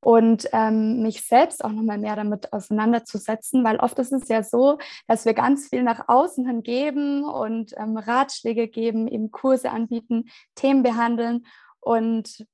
und 0.00 0.48
ähm, 0.52 1.02
mich 1.02 1.22
selbst 1.22 1.64
auch 1.64 1.70
nochmal 1.70 1.98
mehr 1.98 2.16
damit 2.16 2.52
auseinanderzusetzen, 2.52 3.62
weil 3.62 3.76
oft 3.76 3.98
ist 4.00 4.12
es 4.12 4.28
ja 4.28 4.42
so, 4.42 4.78
dass 5.06 5.24
wir 5.24 5.32
ganz 5.32 5.68
viel 5.68 5.84
nach 5.84 6.08
außen 6.08 6.44
hin 6.46 6.62
geben 6.62 7.24
und 7.24 7.72
ähm, 7.76 7.96
Ratschläge 7.96 8.66
geben, 8.66 9.06
eben 9.06 9.30
Kurse 9.30 9.70
anbieten, 9.70 10.24
Themen 10.56 10.82
behandeln 10.82 11.46
und 11.78 12.46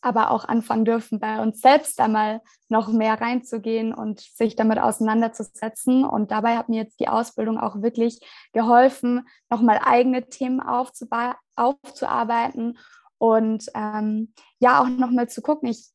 aber 0.00 0.30
auch 0.30 0.44
anfangen 0.44 0.84
dürfen, 0.84 1.20
bei 1.20 1.40
uns 1.40 1.60
selbst 1.60 2.00
einmal 2.00 2.40
noch 2.68 2.88
mehr 2.88 3.20
reinzugehen 3.20 3.94
und 3.94 4.20
sich 4.20 4.56
damit 4.56 4.78
auseinanderzusetzen. 4.78 6.04
Und 6.04 6.30
dabei 6.30 6.56
hat 6.56 6.68
mir 6.68 6.82
jetzt 6.82 7.00
die 7.00 7.08
Ausbildung 7.08 7.58
auch 7.58 7.82
wirklich 7.82 8.20
geholfen, 8.52 9.26
nochmal 9.50 9.80
eigene 9.84 10.28
Themen 10.28 10.60
aufzuarbeiten 10.60 12.78
und 13.18 13.66
ähm, 13.74 14.32
ja, 14.58 14.82
auch 14.82 14.88
nochmal 14.88 15.28
zu 15.28 15.42
gucken. 15.42 15.68
Ich 15.68 15.94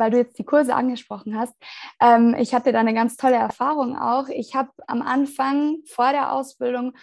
weil 0.00 0.10
du 0.10 0.16
jetzt 0.16 0.38
die 0.38 0.44
Kurse 0.44 0.74
angesprochen 0.74 1.38
hast. 1.38 1.54
Ähm, 2.00 2.34
ich 2.38 2.54
hatte 2.54 2.72
da 2.72 2.80
eine 2.80 2.94
ganz 2.94 3.16
tolle 3.16 3.36
Erfahrung 3.36 3.96
auch. 3.96 4.28
Ich 4.28 4.56
habe 4.56 4.70
am 4.88 5.02
Anfang 5.02 5.76
vor 5.86 6.10
der 6.10 6.32
Ausbildung 6.32 6.94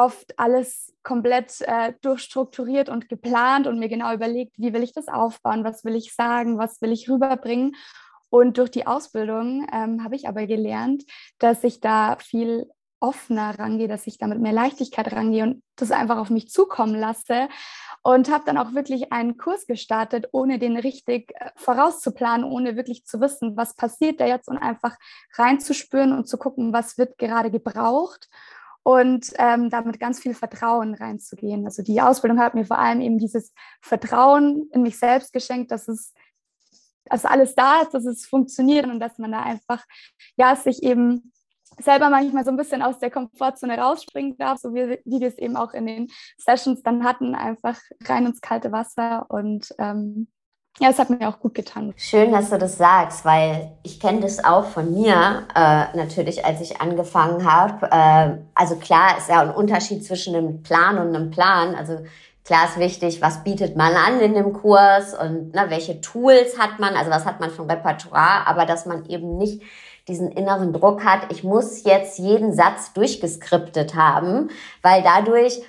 oft 0.00 0.38
alles 0.38 0.94
komplett 1.02 1.60
äh, 1.60 1.92
durchstrukturiert 2.00 2.88
und 2.88 3.08
geplant 3.08 3.66
und 3.66 3.78
mir 3.78 3.88
genau 3.88 4.12
überlegt, 4.14 4.58
wie 4.58 4.72
will 4.72 4.82
ich 4.82 4.92
das 4.92 5.08
aufbauen, 5.08 5.62
was 5.62 5.84
will 5.84 5.94
ich 5.94 6.14
sagen, 6.14 6.58
was 6.58 6.80
will 6.80 6.92
ich 6.92 7.08
rüberbringen. 7.08 7.76
Und 8.30 8.58
durch 8.58 8.70
die 8.70 8.86
Ausbildung 8.86 9.66
ähm, 9.72 10.02
habe 10.02 10.16
ich 10.16 10.26
aber 10.26 10.46
gelernt, 10.46 11.04
dass 11.38 11.64
ich 11.64 11.80
da 11.80 12.16
viel 12.16 12.70
offener 13.00 13.58
rangehe, 13.58 13.88
dass 13.88 14.06
ich 14.06 14.18
da 14.18 14.26
mit 14.26 14.40
mehr 14.40 14.52
Leichtigkeit 14.52 15.12
rangehe 15.12 15.42
und 15.42 15.62
das 15.76 15.90
einfach 15.90 16.18
auf 16.18 16.30
mich 16.30 16.48
zukommen 16.48 16.94
lasse. 16.94 17.48
Und 18.02 18.30
habe 18.30 18.44
dann 18.46 18.56
auch 18.56 18.72
wirklich 18.72 19.12
einen 19.12 19.36
Kurs 19.36 19.66
gestartet, 19.66 20.28
ohne 20.32 20.58
den 20.58 20.78
richtig 20.78 21.32
äh, 21.34 21.50
vorauszuplanen, 21.56 22.50
ohne 22.50 22.76
wirklich 22.76 23.04
zu 23.04 23.20
wissen, 23.20 23.58
was 23.58 23.74
passiert 23.74 24.20
da 24.20 24.26
jetzt 24.26 24.48
und 24.48 24.56
einfach 24.56 24.96
reinzuspüren 25.34 26.14
und 26.14 26.26
zu 26.26 26.38
gucken, 26.38 26.72
was 26.72 26.96
wird 26.96 27.18
gerade 27.18 27.50
gebraucht 27.50 28.30
und 28.82 29.32
ähm, 29.38 29.70
damit 29.70 30.00
ganz 30.00 30.20
viel 30.20 30.34
Vertrauen 30.34 30.94
reinzugehen. 30.94 31.64
Also 31.64 31.82
die 31.82 32.00
Ausbildung 32.00 32.40
hat 32.40 32.54
mir 32.54 32.64
vor 32.64 32.78
allem 32.78 33.00
eben 33.00 33.18
dieses 33.18 33.52
Vertrauen 33.82 34.68
in 34.72 34.82
mich 34.82 34.98
selbst 34.98 35.32
geschenkt, 35.32 35.70
dass 35.70 35.88
es 35.88 36.12
dass 37.04 37.24
alles 37.24 37.54
da 37.54 37.80
ist, 37.80 37.92
dass 37.92 38.04
es 38.04 38.26
funktioniert 38.26 38.86
und 38.86 39.00
dass 39.00 39.18
man 39.18 39.32
da 39.32 39.42
einfach 39.42 39.84
ja 40.36 40.54
sich 40.54 40.82
eben 40.82 41.32
selber 41.78 42.10
manchmal 42.10 42.44
so 42.44 42.50
ein 42.50 42.56
bisschen 42.56 42.82
aus 42.82 42.98
der 42.98 43.10
Komfortzone 43.10 43.78
rausspringen 43.78 44.36
darf, 44.36 44.58
so 44.58 44.74
wie, 44.74 45.00
wie 45.04 45.20
wir 45.20 45.28
es 45.28 45.38
eben 45.38 45.56
auch 45.56 45.72
in 45.72 45.86
den 45.86 46.08
Sessions 46.38 46.82
dann 46.82 47.04
hatten, 47.04 47.34
einfach 47.34 47.78
rein 48.04 48.26
ins 48.26 48.40
kalte 48.40 48.72
Wasser 48.72 49.26
und 49.28 49.74
ähm, 49.78 50.28
ja, 50.78 50.88
es 50.88 50.98
hat 50.98 51.10
mir 51.10 51.28
auch 51.28 51.40
gut 51.40 51.54
getan. 51.54 51.92
Schön, 51.96 52.32
dass 52.32 52.50
du 52.50 52.58
das 52.58 52.78
sagst, 52.78 53.24
weil 53.24 53.72
ich 53.82 54.00
kenne 54.00 54.20
das 54.20 54.42
auch 54.42 54.64
von 54.64 54.94
mir, 54.94 55.44
äh, 55.54 55.96
natürlich, 55.96 56.44
als 56.44 56.60
ich 56.62 56.80
angefangen 56.80 57.44
habe. 57.50 57.86
Äh, 57.90 58.38
also 58.54 58.76
klar 58.76 59.18
ist 59.18 59.28
ja 59.28 59.42
ein 59.42 59.50
Unterschied 59.50 60.04
zwischen 60.04 60.34
einem 60.34 60.62
Plan 60.62 60.96
und 60.96 61.14
einem 61.14 61.30
Plan. 61.30 61.74
Also 61.74 61.98
klar 62.44 62.64
ist 62.64 62.78
wichtig, 62.78 63.20
was 63.20 63.44
bietet 63.44 63.76
man 63.76 63.94
an 63.94 64.20
in 64.20 64.32
dem 64.32 64.54
Kurs 64.54 65.12
und 65.12 65.54
ne, 65.54 65.66
welche 65.68 66.00
Tools 66.00 66.58
hat 66.58 66.78
man, 66.78 66.94
also 66.94 67.10
was 67.10 67.26
hat 67.26 67.40
man 67.40 67.50
ein 67.50 67.70
Repertoire, 67.70 68.46
aber 68.46 68.64
dass 68.64 68.86
man 68.86 69.04
eben 69.06 69.36
nicht 69.36 69.62
diesen 70.08 70.32
inneren 70.32 70.72
Druck 70.72 71.04
hat, 71.04 71.30
ich 71.30 71.44
muss 71.44 71.84
jetzt 71.84 72.18
jeden 72.18 72.54
Satz 72.54 72.94
durchgeskriptet 72.94 73.94
haben, 73.94 74.48
weil 74.82 75.02
dadurch 75.02 75.60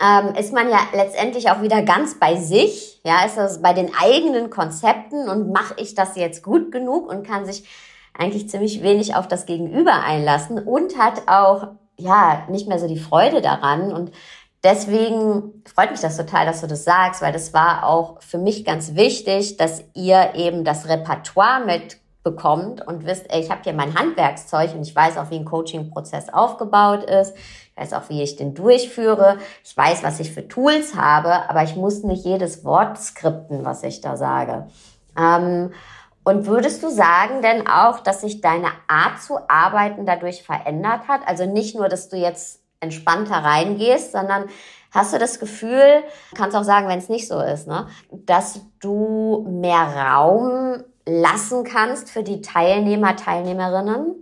ähm, 0.00 0.34
ist 0.34 0.52
man 0.52 0.68
ja 0.68 0.78
letztendlich 0.92 1.50
auch 1.50 1.62
wieder 1.62 1.82
ganz 1.82 2.18
bei 2.18 2.36
sich, 2.36 3.00
ja, 3.04 3.24
ist 3.24 3.36
das 3.36 3.62
bei 3.62 3.72
den 3.72 3.90
eigenen 3.94 4.50
Konzepten 4.50 5.28
und 5.28 5.52
mache 5.52 5.74
ich 5.76 5.94
das 5.94 6.16
jetzt 6.16 6.42
gut 6.42 6.72
genug 6.72 7.08
und 7.08 7.26
kann 7.26 7.44
sich 7.46 7.68
eigentlich 8.14 8.48
ziemlich 8.48 8.82
wenig 8.82 9.14
auf 9.14 9.28
das 9.28 9.46
Gegenüber 9.46 10.02
einlassen 10.04 10.58
und 10.58 10.98
hat 10.98 11.28
auch, 11.28 11.68
ja, 11.98 12.46
nicht 12.48 12.68
mehr 12.68 12.78
so 12.78 12.86
die 12.88 12.98
Freude 12.98 13.40
daran. 13.40 13.92
Und 13.92 14.12
Deswegen 14.64 15.64
freut 15.74 15.90
mich 15.90 16.00
das 16.00 16.16
total, 16.16 16.46
dass 16.46 16.60
du 16.60 16.68
das 16.68 16.84
sagst, 16.84 17.20
weil 17.20 17.32
das 17.32 17.52
war 17.52 17.84
auch 17.84 18.22
für 18.22 18.38
mich 18.38 18.64
ganz 18.64 18.94
wichtig, 18.94 19.56
dass 19.56 19.82
ihr 19.92 20.34
eben 20.36 20.62
das 20.62 20.88
Repertoire 20.88 21.64
mitbekommt 21.66 22.86
und 22.86 23.04
wisst, 23.04 23.26
ey, 23.28 23.40
ich 23.40 23.50
habe 23.50 23.62
hier 23.64 23.72
mein 23.72 23.98
Handwerkszeug 23.98 24.72
und 24.74 24.82
ich 24.82 24.94
weiß 24.94 25.18
auch, 25.18 25.30
wie 25.30 25.36
ein 25.36 25.44
Coaching-Prozess 25.44 26.28
aufgebaut 26.28 27.02
ist 27.02 27.34
weiß 27.82 27.92
auch, 27.92 28.08
wie 28.08 28.22
ich 28.22 28.36
den 28.36 28.54
durchführe, 28.54 29.38
ich 29.64 29.76
weiß, 29.76 30.02
was 30.02 30.20
ich 30.20 30.32
für 30.32 30.46
Tools 30.46 30.94
habe, 30.94 31.48
aber 31.48 31.62
ich 31.62 31.76
muss 31.76 32.02
nicht 32.02 32.24
jedes 32.24 32.64
Wort 32.64 32.98
skripten, 32.98 33.64
was 33.64 33.82
ich 33.82 34.00
da 34.00 34.16
sage. 34.16 34.68
Ähm, 35.18 35.72
und 36.24 36.46
würdest 36.46 36.82
du 36.82 36.88
sagen 36.88 37.42
denn 37.42 37.66
auch, 37.66 38.00
dass 38.00 38.20
sich 38.20 38.40
deine 38.40 38.68
Art 38.86 39.20
zu 39.20 39.38
arbeiten 39.48 40.06
dadurch 40.06 40.44
verändert 40.44 41.08
hat? 41.08 41.22
Also 41.26 41.46
nicht 41.46 41.74
nur, 41.74 41.88
dass 41.88 42.08
du 42.08 42.16
jetzt 42.16 42.60
entspannter 42.78 43.36
reingehst, 43.36 44.12
sondern 44.12 44.44
hast 44.92 45.12
du 45.12 45.18
das 45.18 45.40
Gefühl, 45.40 46.04
kannst 46.34 46.56
auch 46.56 46.64
sagen, 46.64 46.86
wenn 46.86 46.98
es 46.98 47.08
nicht 47.08 47.26
so 47.26 47.40
ist, 47.40 47.66
ne, 47.66 47.88
dass 48.10 48.60
du 48.80 49.46
mehr 49.48 49.82
Raum 49.96 50.84
lassen 51.06 51.64
kannst 51.64 52.10
für 52.10 52.22
die 52.22 52.40
Teilnehmer, 52.40 53.16
Teilnehmerinnen? 53.16 54.14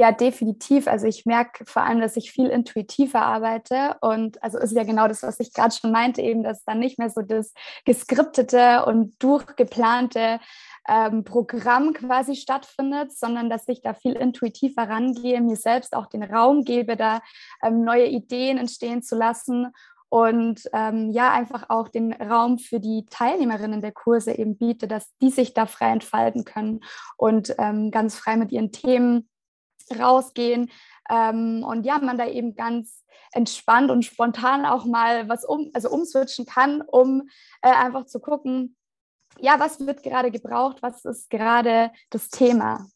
Ja, 0.00 0.12
definitiv. 0.12 0.86
Also 0.86 1.08
ich 1.08 1.26
merke 1.26 1.64
vor 1.66 1.82
allem, 1.82 2.00
dass 2.00 2.16
ich 2.16 2.30
viel 2.30 2.46
intuitiver 2.46 3.22
arbeite 3.22 3.96
und 4.00 4.40
also 4.44 4.56
ist 4.56 4.70
ja 4.70 4.84
genau 4.84 5.08
das, 5.08 5.24
was 5.24 5.40
ich 5.40 5.52
gerade 5.52 5.74
schon 5.74 5.90
meinte, 5.90 6.22
eben, 6.22 6.44
dass 6.44 6.62
dann 6.62 6.78
nicht 6.78 7.00
mehr 7.00 7.10
so 7.10 7.20
das 7.20 7.52
geskriptete 7.84 8.84
und 8.84 9.20
durchgeplante 9.20 10.38
ähm, 10.88 11.24
Programm 11.24 11.94
quasi 11.94 12.36
stattfindet, 12.36 13.10
sondern 13.10 13.50
dass 13.50 13.66
ich 13.66 13.82
da 13.82 13.92
viel 13.92 14.12
intuitiver 14.12 14.88
rangehe, 14.88 15.40
mir 15.40 15.56
selbst 15.56 15.96
auch 15.96 16.06
den 16.06 16.22
Raum 16.22 16.62
gebe, 16.62 16.96
da 16.96 17.20
ähm, 17.60 17.82
neue 17.82 18.06
Ideen 18.06 18.56
entstehen 18.56 19.02
zu 19.02 19.16
lassen 19.16 19.72
und 20.10 20.62
ähm, 20.74 21.10
ja, 21.10 21.32
einfach 21.32 21.70
auch 21.70 21.88
den 21.88 22.12
Raum 22.12 22.60
für 22.60 22.78
die 22.78 23.04
Teilnehmerinnen 23.10 23.80
der 23.80 23.92
Kurse 23.92 24.30
eben 24.30 24.56
biete, 24.56 24.86
dass 24.86 25.12
die 25.20 25.30
sich 25.30 25.54
da 25.54 25.66
frei 25.66 25.90
entfalten 25.90 26.44
können 26.44 26.84
und 27.16 27.52
ähm, 27.58 27.90
ganz 27.90 28.14
frei 28.14 28.36
mit 28.36 28.52
ihren 28.52 28.70
Themen 28.70 29.28
rausgehen 29.98 30.70
ähm, 31.08 31.64
und 31.64 31.84
ja, 31.84 31.98
man 31.98 32.18
da 32.18 32.26
eben 32.26 32.54
ganz 32.54 33.04
entspannt 33.32 33.90
und 33.90 34.04
spontan 34.04 34.64
auch 34.64 34.84
mal 34.84 35.28
was 35.28 35.44
um, 35.44 35.70
also 35.74 35.90
umswitchen 35.90 36.46
kann, 36.46 36.82
um 36.82 37.28
äh, 37.62 37.70
einfach 37.70 38.06
zu 38.06 38.20
gucken, 38.20 38.76
ja, 39.38 39.60
was 39.60 39.84
wird 39.86 40.02
gerade 40.02 40.30
gebraucht, 40.30 40.78
was 40.80 41.04
ist 41.04 41.30
gerade 41.30 41.90
das 42.10 42.28
Thema. 42.28 42.86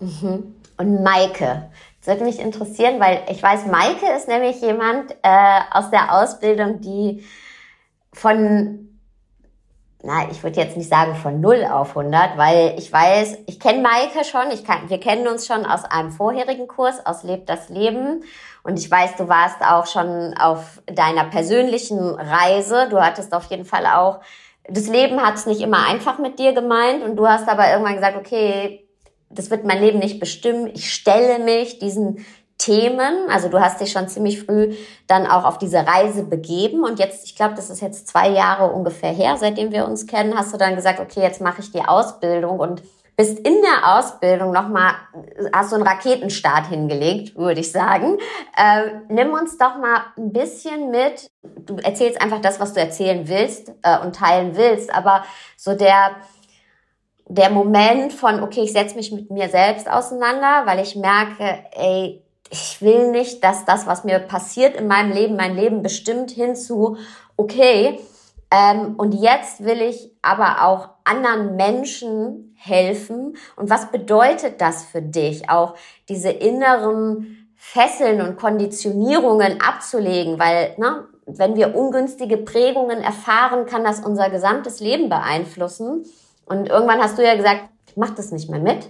Mhm. 0.00 0.54
Und 0.76 1.02
Maike, 1.02 1.70
das 2.00 2.08
würde 2.08 2.24
mich 2.24 2.40
interessieren, 2.40 2.98
weil 2.98 3.24
ich 3.30 3.42
weiß, 3.42 3.66
Maike 3.66 4.06
ist 4.16 4.26
nämlich 4.26 4.60
jemand 4.60 5.12
äh, 5.22 5.60
aus 5.70 5.90
der 5.90 6.14
Ausbildung, 6.14 6.80
die 6.80 7.24
von 8.12 8.93
na, 10.04 10.30
ich 10.30 10.42
würde 10.42 10.60
jetzt 10.60 10.76
nicht 10.76 10.90
sagen 10.90 11.14
von 11.14 11.40
0 11.40 11.64
auf 11.64 11.96
100, 11.96 12.36
weil 12.36 12.74
ich 12.78 12.92
weiß, 12.92 13.38
ich 13.46 13.58
kenne 13.58 13.80
Maike 13.80 14.24
schon, 14.24 14.50
ich 14.52 14.62
kann, 14.62 14.90
wir 14.90 15.00
kennen 15.00 15.26
uns 15.26 15.46
schon 15.46 15.64
aus 15.64 15.84
einem 15.84 16.10
vorherigen 16.10 16.68
Kurs, 16.68 17.04
aus 17.06 17.22
Lebt 17.22 17.48
das 17.48 17.70
Leben. 17.70 18.22
Und 18.62 18.78
ich 18.78 18.90
weiß, 18.90 19.16
du 19.16 19.28
warst 19.28 19.62
auch 19.62 19.86
schon 19.86 20.34
auf 20.38 20.82
deiner 20.86 21.24
persönlichen 21.24 21.98
Reise. 22.00 22.88
Du 22.90 23.00
hattest 23.00 23.32
auf 23.32 23.44
jeden 23.44 23.64
Fall 23.64 23.86
auch, 23.86 24.20
das 24.68 24.88
Leben 24.88 25.22
hat 25.22 25.36
es 25.36 25.46
nicht 25.46 25.62
immer 25.62 25.86
einfach 25.86 26.18
mit 26.18 26.38
dir 26.38 26.52
gemeint 26.52 27.02
und 27.02 27.16
du 27.16 27.26
hast 27.26 27.48
aber 27.48 27.70
irgendwann 27.70 27.94
gesagt, 27.94 28.18
okay, 28.18 28.86
das 29.30 29.50
wird 29.50 29.64
mein 29.64 29.80
Leben 29.80 29.98
nicht 29.98 30.20
bestimmen. 30.20 30.70
Ich 30.74 30.92
stelle 30.92 31.38
mich 31.38 31.78
diesen 31.78 32.24
Themen. 32.58 33.28
Also 33.30 33.48
du 33.48 33.60
hast 33.60 33.80
dich 33.80 33.92
schon 33.92 34.08
ziemlich 34.08 34.44
früh 34.44 34.74
dann 35.06 35.26
auch 35.26 35.44
auf 35.44 35.58
diese 35.58 35.86
Reise 35.86 36.24
begeben 36.24 36.84
und 36.84 36.98
jetzt, 36.98 37.26
ich 37.26 37.36
glaube, 37.36 37.54
das 37.54 37.68
ist 37.68 37.82
jetzt 37.82 38.08
zwei 38.08 38.28
Jahre 38.28 38.72
ungefähr 38.72 39.10
her, 39.10 39.36
seitdem 39.36 39.72
wir 39.72 39.86
uns 39.86 40.06
kennen, 40.06 40.36
hast 40.36 40.52
du 40.52 40.58
dann 40.58 40.76
gesagt, 40.76 41.00
okay, 41.00 41.20
jetzt 41.20 41.40
mache 41.40 41.60
ich 41.60 41.72
die 41.72 41.84
Ausbildung 41.84 42.58
und 42.60 42.82
bist 43.16 43.38
in 43.38 43.62
der 43.62 43.96
Ausbildung 43.96 44.50
nochmal, 44.50 44.94
hast 45.52 45.70
du 45.70 45.76
einen 45.76 45.86
Raketenstart 45.86 46.66
hingelegt, 46.66 47.36
würde 47.36 47.60
ich 47.60 47.70
sagen. 47.70 48.18
Äh, 48.56 48.90
nimm 49.08 49.32
uns 49.32 49.56
doch 49.56 49.76
mal 49.78 50.06
ein 50.16 50.32
bisschen 50.32 50.90
mit. 50.90 51.30
Du 51.42 51.76
erzählst 51.76 52.20
einfach 52.20 52.40
das, 52.40 52.58
was 52.58 52.72
du 52.72 52.80
erzählen 52.80 53.28
willst 53.28 53.72
äh, 53.82 54.00
und 54.00 54.16
teilen 54.16 54.56
willst, 54.56 54.92
aber 54.92 55.24
so 55.56 55.74
der 55.74 56.16
der 57.26 57.48
Moment 57.48 58.12
von, 58.12 58.42
okay, 58.42 58.60
ich 58.60 58.72
setze 58.72 58.96
mich 58.96 59.10
mit 59.10 59.30
mir 59.30 59.48
selbst 59.48 59.90
auseinander, 59.90 60.62
weil 60.66 60.80
ich 60.80 60.94
merke, 60.94 61.64
ey, 61.72 62.22
ich 62.54 62.80
will 62.80 63.10
nicht, 63.10 63.42
dass 63.42 63.64
das, 63.64 63.84
was 63.88 64.04
mir 64.04 64.20
passiert 64.20 64.76
in 64.76 64.86
meinem 64.86 65.10
Leben, 65.10 65.34
mein 65.34 65.56
Leben 65.56 65.82
bestimmt 65.82 66.30
hinzu, 66.30 66.96
okay, 67.36 67.98
ähm, 68.52 68.94
und 68.96 69.12
jetzt 69.12 69.64
will 69.64 69.82
ich 69.82 70.12
aber 70.22 70.64
auch 70.64 70.90
anderen 71.02 71.56
Menschen 71.56 72.54
helfen. 72.56 73.36
Und 73.56 73.70
was 73.70 73.90
bedeutet 73.90 74.60
das 74.60 74.84
für 74.84 75.02
dich, 75.02 75.50
auch 75.50 75.74
diese 76.08 76.30
inneren 76.30 77.48
Fesseln 77.56 78.20
und 78.20 78.36
Konditionierungen 78.38 79.60
abzulegen? 79.60 80.38
Weil, 80.38 80.76
ne, 80.78 81.08
wenn 81.26 81.56
wir 81.56 81.74
ungünstige 81.74 82.36
Prägungen 82.36 83.02
erfahren, 83.02 83.66
kann 83.66 83.82
das 83.82 83.98
unser 83.98 84.30
gesamtes 84.30 84.78
Leben 84.78 85.08
beeinflussen. 85.08 86.04
Und 86.46 86.68
irgendwann 86.68 87.02
hast 87.02 87.18
du 87.18 87.24
ja 87.24 87.34
gesagt, 87.34 87.64
ich 87.88 87.96
mach 87.96 88.10
das 88.10 88.30
nicht 88.30 88.48
mehr 88.48 88.60
mit. 88.60 88.88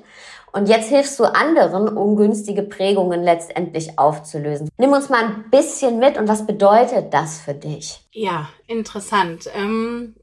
Und 0.54 0.68
jetzt 0.68 0.88
hilfst 0.88 1.18
du 1.18 1.24
anderen, 1.24 1.88
ungünstige 1.88 2.62
Prägungen 2.62 3.24
letztendlich 3.24 3.98
aufzulösen. 3.98 4.68
Nimm 4.78 4.92
uns 4.92 5.08
mal 5.08 5.24
ein 5.24 5.50
bisschen 5.50 5.98
mit 5.98 6.16
und 6.16 6.28
was 6.28 6.46
bedeutet 6.46 7.12
das 7.12 7.40
für 7.40 7.54
dich? 7.54 7.98
Ja, 8.12 8.48
interessant. 8.68 9.50
Ähm, 9.52 10.14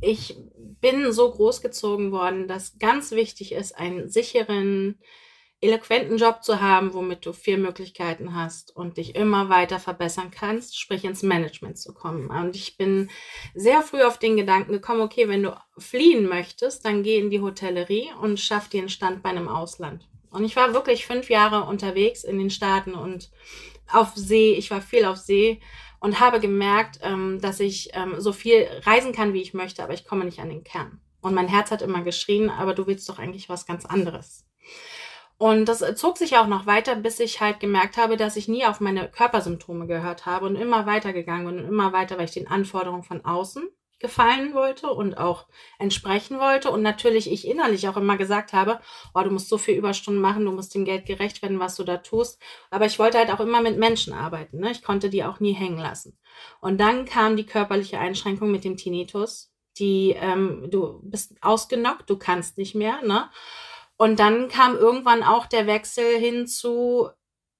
ich 0.00 0.36
bin 0.80 1.10
so 1.10 1.28
großgezogen 1.28 2.12
worden, 2.12 2.46
dass 2.46 2.78
ganz 2.78 3.10
wichtig 3.10 3.50
ist, 3.50 3.76
einen 3.76 4.08
sicheren, 4.08 5.00
eloquenten 5.64 6.18
Job 6.18 6.44
zu 6.44 6.60
haben, 6.60 6.92
womit 6.92 7.24
du 7.24 7.32
vier 7.32 7.58
Möglichkeiten 7.58 8.34
hast 8.34 8.74
und 8.76 8.98
dich 8.98 9.14
immer 9.16 9.48
weiter 9.48 9.78
verbessern 9.78 10.30
kannst, 10.30 10.78
sprich 10.78 11.04
ins 11.04 11.22
Management 11.22 11.78
zu 11.78 11.94
kommen. 11.94 12.28
Und 12.28 12.54
ich 12.54 12.76
bin 12.76 13.10
sehr 13.54 13.82
früh 13.82 14.02
auf 14.02 14.18
den 14.18 14.36
Gedanken 14.36 14.72
gekommen, 14.72 15.00
okay, 15.00 15.28
wenn 15.28 15.42
du 15.42 15.56
fliehen 15.78 16.28
möchtest, 16.28 16.84
dann 16.84 17.02
geh 17.02 17.18
in 17.18 17.30
die 17.30 17.40
Hotellerie 17.40 18.10
und 18.20 18.38
schaff 18.38 18.68
dir 18.68 18.80
einen 18.80 18.88
Stand 18.90 19.22
bei 19.22 19.30
einem 19.30 19.48
Ausland. 19.48 20.06
Und 20.30 20.44
ich 20.44 20.56
war 20.56 20.74
wirklich 20.74 21.06
fünf 21.06 21.30
Jahre 21.30 21.64
unterwegs 21.64 22.24
in 22.24 22.38
den 22.38 22.50
Staaten 22.50 22.94
und 22.94 23.30
auf 23.90 24.12
See. 24.14 24.54
Ich 24.54 24.70
war 24.70 24.82
viel 24.82 25.04
auf 25.04 25.16
See 25.16 25.60
und 26.00 26.20
habe 26.20 26.40
gemerkt, 26.40 26.98
ähm, 27.02 27.40
dass 27.40 27.60
ich 27.60 27.90
ähm, 27.94 28.16
so 28.18 28.32
viel 28.32 28.66
reisen 28.82 29.12
kann, 29.12 29.32
wie 29.32 29.40
ich 29.40 29.54
möchte, 29.54 29.82
aber 29.82 29.94
ich 29.94 30.04
komme 30.04 30.24
nicht 30.24 30.40
an 30.40 30.50
den 30.50 30.64
Kern. 30.64 31.00
Und 31.22 31.32
mein 31.32 31.48
Herz 31.48 31.70
hat 31.70 31.80
immer 31.80 32.02
geschrien, 32.02 32.50
aber 32.50 32.74
du 32.74 32.86
willst 32.86 33.08
doch 33.08 33.18
eigentlich 33.18 33.48
was 33.48 33.64
ganz 33.64 33.86
anderes. 33.86 34.44
Und 35.36 35.66
das 35.66 35.84
zog 35.96 36.16
sich 36.16 36.36
auch 36.36 36.46
noch 36.46 36.66
weiter, 36.66 36.94
bis 36.94 37.18
ich 37.18 37.40
halt 37.40 37.58
gemerkt 37.60 37.96
habe, 37.96 38.16
dass 38.16 38.36
ich 38.36 38.48
nie 38.48 38.66
auf 38.66 38.80
meine 38.80 39.08
Körpersymptome 39.10 39.86
gehört 39.86 40.26
habe 40.26 40.46
und 40.46 40.56
immer 40.56 40.86
weiter 40.86 41.12
gegangen 41.12 41.46
bin 41.46 41.58
und 41.58 41.68
immer 41.68 41.92
weiter, 41.92 42.18
weil 42.18 42.26
ich 42.26 42.30
den 42.30 42.46
Anforderungen 42.46 43.02
von 43.02 43.24
außen 43.24 43.68
gefallen 44.04 44.52
wollte 44.52 44.88
und 44.88 45.16
auch 45.16 45.46
entsprechen 45.78 46.38
wollte. 46.38 46.70
Und 46.70 46.82
natürlich 46.82 47.30
ich 47.30 47.48
innerlich 47.48 47.88
auch 47.88 47.96
immer 47.96 48.16
gesagt 48.16 48.52
habe, 48.52 48.80
oh, 49.14 49.22
du 49.22 49.30
musst 49.30 49.48
so 49.48 49.58
viel 49.58 49.76
Überstunden 49.76 50.20
machen, 50.20 50.44
du 50.44 50.52
musst 50.52 50.74
dem 50.74 50.84
Geld 50.84 51.06
gerecht 51.06 51.42
werden, 51.42 51.58
was 51.58 51.76
du 51.76 51.84
da 51.84 51.96
tust. 51.96 52.40
Aber 52.70 52.86
ich 52.86 52.98
wollte 52.98 53.18
halt 53.18 53.30
auch 53.30 53.40
immer 53.40 53.62
mit 53.62 53.78
Menschen 53.78 54.12
arbeiten. 54.12 54.58
Ne? 54.58 54.70
Ich 54.70 54.82
konnte 54.82 55.08
die 55.10 55.24
auch 55.24 55.40
nie 55.40 55.54
hängen 55.54 55.78
lassen. 55.78 56.18
Und 56.60 56.78
dann 56.80 57.06
kam 57.06 57.36
die 57.36 57.46
körperliche 57.46 57.98
Einschränkung 57.98 58.50
mit 58.50 58.64
dem 58.64 58.76
Tinnitus. 58.76 59.50
Die, 59.78 60.14
ähm, 60.16 60.68
du 60.70 61.00
bist 61.02 61.34
ausgenockt, 61.40 62.08
du 62.08 62.16
kannst 62.16 62.58
nicht 62.58 62.74
mehr, 62.76 63.02
ne? 63.02 63.28
Und 63.96 64.18
dann 64.18 64.48
kam 64.48 64.76
irgendwann 64.76 65.22
auch 65.22 65.46
der 65.46 65.66
Wechsel 65.66 66.18
hin 66.18 66.46
zu, 66.46 67.10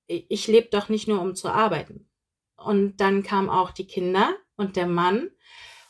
ich 0.06 0.46
lebe 0.46 0.68
doch 0.70 0.88
nicht 0.88 1.08
nur, 1.08 1.20
um 1.20 1.34
zu 1.34 1.48
arbeiten. 1.48 2.08
Und 2.56 2.96
dann 2.96 3.22
kamen 3.22 3.50
auch 3.50 3.70
die 3.70 3.86
Kinder 3.86 4.34
und 4.56 4.76
der 4.76 4.86
Mann. 4.86 5.30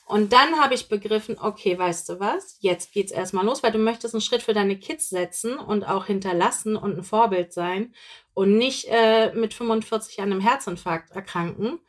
Und 0.06 0.34
dann 0.34 0.60
habe 0.60 0.74
ich 0.74 0.88
begriffen, 0.88 1.38
okay, 1.40 1.78
weißt 1.78 2.08
du 2.10 2.20
was, 2.20 2.58
jetzt 2.60 2.92
geht's 2.92 3.10
erstmal 3.10 3.46
los, 3.46 3.62
weil 3.62 3.72
du 3.72 3.78
möchtest 3.78 4.14
einen 4.14 4.20
Schritt 4.20 4.42
für 4.42 4.52
deine 4.52 4.78
Kids 4.78 5.08
setzen 5.08 5.56
und 5.56 5.84
auch 5.84 6.06
hinterlassen 6.06 6.76
und 6.76 6.98
ein 6.98 7.04
Vorbild 7.04 7.54
sein 7.54 7.94
und 8.34 8.58
nicht 8.58 8.86
äh, 8.90 9.32
mit 9.32 9.54
45 9.54 10.20
an 10.20 10.30
einem 10.30 10.40
Herzinfarkt 10.40 11.12
erkranken. 11.12 11.80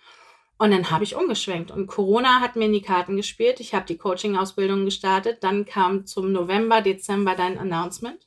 Und 0.57 0.71
dann 0.71 0.89
habe 0.89 1.03
ich 1.03 1.15
umgeschwenkt 1.15 1.71
und 1.71 1.87
Corona 1.87 2.39
hat 2.39 2.55
mir 2.55 2.65
in 2.65 2.73
die 2.73 2.81
Karten 2.81 3.17
gespielt. 3.17 3.59
Ich 3.59 3.73
habe 3.73 3.85
die 3.85 3.97
Coaching-Ausbildung 3.97 4.85
gestartet. 4.85 5.43
Dann 5.43 5.65
kam 5.65 6.05
zum 6.05 6.31
November, 6.31 6.81
Dezember 6.81 7.35
dein 7.35 7.57
Announcement. 7.57 8.25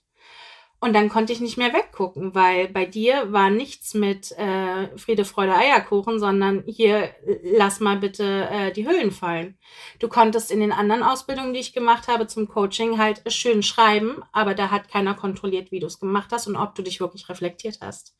Und 0.80 0.92
dann 0.92 1.08
konnte 1.08 1.32
ich 1.32 1.40
nicht 1.40 1.58
mehr 1.58 1.72
weggucken, 1.72 2.36
weil 2.36 2.68
bei 2.68 2.84
dir 2.86 3.32
war 3.32 3.50
nichts 3.50 3.94
mit 3.94 4.30
äh, 4.38 4.96
Friede, 4.96 5.24
Freude, 5.24 5.56
Eierkuchen, 5.56 6.20
sondern 6.20 6.62
hier 6.66 7.10
lass 7.42 7.80
mal 7.80 7.96
bitte 7.96 8.48
äh, 8.48 8.72
die 8.72 8.86
Hüllen 8.86 9.10
fallen. 9.10 9.58
Du 9.98 10.06
konntest 10.06 10.52
in 10.52 10.60
den 10.60 10.70
anderen 10.70 11.02
Ausbildungen, 11.02 11.52
die 11.52 11.58
ich 11.58 11.72
gemacht 11.72 12.06
habe 12.06 12.28
zum 12.28 12.46
Coaching, 12.46 12.96
halt 12.96 13.22
schön 13.26 13.64
schreiben, 13.64 14.22
aber 14.32 14.54
da 14.54 14.70
hat 14.70 14.88
keiner 14.88 15.14
kontrolliert, 15.14 15.72
wie 15.72 15.80
du 15.80 15.88
es 15.88 15.98
gemacht 15.98 16.28
hast 16.30 16.46
und 16.46 16.56
ob 16.56 16.76
du 16.76 16.82
dich 16.82 17.00
wirklich 17.00 17.28
reflektiert 17.28 17.78
hast. 17.80 18.16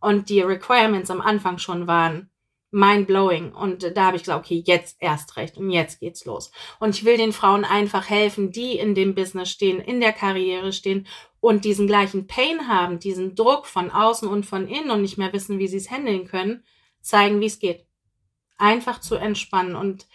Und 0.00 0.28
die 0.28 0.42
Requirements 0.42 1.10
am 1.10 1.20
Anfang 1.20 1.58
schon 1.58 1.88
waren 1.88 2.30
mind 2.70 3.06
blowing. 3.06 3.52
Und 3.52 3.96
da 3.96 4.06
habe 4.06 4.16
ich 4.16 4.22
gesagt, 4.22 4.44
okay, 4.44 4.62
jetzt 4.66 4.96
erst 5.00 5.36
recht 5.36 5.56
und 5.56 5.70
jetzt 5.70 6.00
geht's 6.00 6.24
los. 6.24 6.50
Und 6.78 6.94
ich 6.94 7.04
will 7.04 7.16
den 7.16 7.32
Frauen 7.32 7.64
einfach 7.64 8.10
helfen, 8.10 8.50
die 8.50 8.78
in 8.78 8.94
dem 8.94 9.14
Business 9.14 9.50
stehen, 9.50 9.80
in 9.80 10.00
der 10.00 10.12
Karriere 10.12 10.72
stehen 10.72 11.06
und 11.40 11.64
diesen 11.64 11.86
gleichen 11.86 12.26
Pain 12.26 12.68
haben, 12.68 12.98
diesen 12.98 13.34
Druck 13.34 13.66
von 13.66 13.90
außen 13.90 14.28
und 14.28 14.44
von 14.46 14.68
innen 14.68 14.90
und 14.90 15.02
nicht 15.02 15.18
mehr 15.18 15.32
wissen, 15.32 15.58
wie 15.58 15.68
sie 15.68 15.76
es 15.76 15.90
handeln 15.90 16.26
können, 16.26 16.64
zeigen, 17.00 17.40
wie 17.40 17.46
es 17.46 17.58
geht. 17.58 17.86
Einfach 18.58 19.00
zu 19.00 19.16
entspannen 19.16 19.76
und 19.76 20.06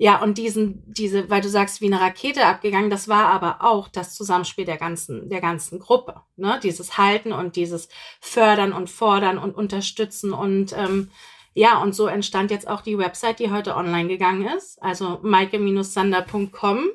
ja, 0.00 0.22
und 0.22 0.38
diesen, 0.38 0.84
diese, 0.86 1.28
weil 1.28 1.40
du 1.40 1.48
sagst, 1.48 1.80
wie 1.80 1.86
eine 1.86 2.00
Rakete 2.00 2.46
abgegangen, 2.46 2.88
das 2.88 3.08
war 3.08 3.26
aber 3.26 3.64
auch 3.64 3.88
das 3.88 4.14
Zusammenspiel 4.14 4.64
der 4.64 4.76
ganzen, 4.76 5.28
der 5.28 5.40
ganzen 5.40 5.80
Gruppe. 5.80 6.22
Ne? 6.36 6.60
Dieses 6.62 6.98
Halten 6.98 7.32
und 7.32 7.56
dieses 7.56 7.88
Fördern 8.20 8.72
und 8.72 8.88
Fordern 8.88 9.38
und 9.38 9.56
Unterstützen 9.56 10.32
und 10.32 10.72
ähm, 10.72 11.10
ja, 11.58 11.82
und 11.82 11.92
so 11.92 12.06
entstand 12.06 12.52
jetzt 12.52 12.68
auch 12.68 12.82
die 12.82 12.98
Website, 12.98 13.40
die 13.40 13.50
heute 13.50 13.74
online 13.74 14.06
gegangen 14.06 14.46
ist, 14.46 14.80
also 14.80 15.18
maike-sander.com. 15.22 16.88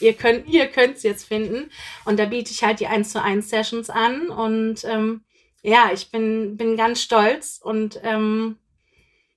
Ihr 0.00 0.14
könnt 0.14 0.48
ihr 0.48 0.70
jetzt 0.70 1.28
finden 1.28 1.70
und 2.06 2.18
da 2.18 2.24
biete 2.24 2.50
ich 2.50 2.64
halt 2.64 2.80
die 2.80 2.86
1 2.86 3.12
zu 3.12 3.22
1 3.22 3.50
Sessions 3.50 3.90
an 3.90 4.30
und 4.30 4.84
ähm, 4.84 5.22
ja, 5.60 5.90
ich 5.92 6.10
bin 6.10 6.56
bin 6.56 6.78
ganz 6.78 7.02
stolz 7.02 7.60
und 7.62 8.00
ähm, 8.04 8.56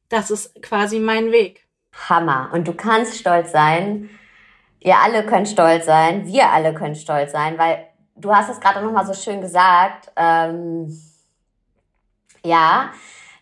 das 0.08 0.32
ist 0.32 0.62
quasi 0.62 1.00
mein 1.00 1.34
Weg. 1.34 1.68
Hammer 2.08 2.50
und 2.54 2.65
du 2.65 2.74
kannst 2.74 3.18
stolz 3.18 3.52
sein. 3.52 4.10
Ihr 4.80 4.98
alle 4.98 5.26
könnt 5.26 5.50
stolz 5.50 5.88
sein, 5.88 6.26
wir 6.26 6.52
alle 6.52 6.74
können 6.74 6.96
stolz 6.96 7.34
sein, 7.34 7.58
weil 7.58 7.86
du 8.15 8.34
hast 8.34 8.50
es 8.50 8.62
gerade 8.62 8.82
noch 8.82 8.94
mal 8.94 9.06
so 9.06 9.13
schön 9.13 9.42
gesagt. 9.42 10.10
Ähm, 10.15 10.88
ja, 12.46 12.94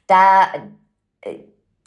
da 0.07 0.47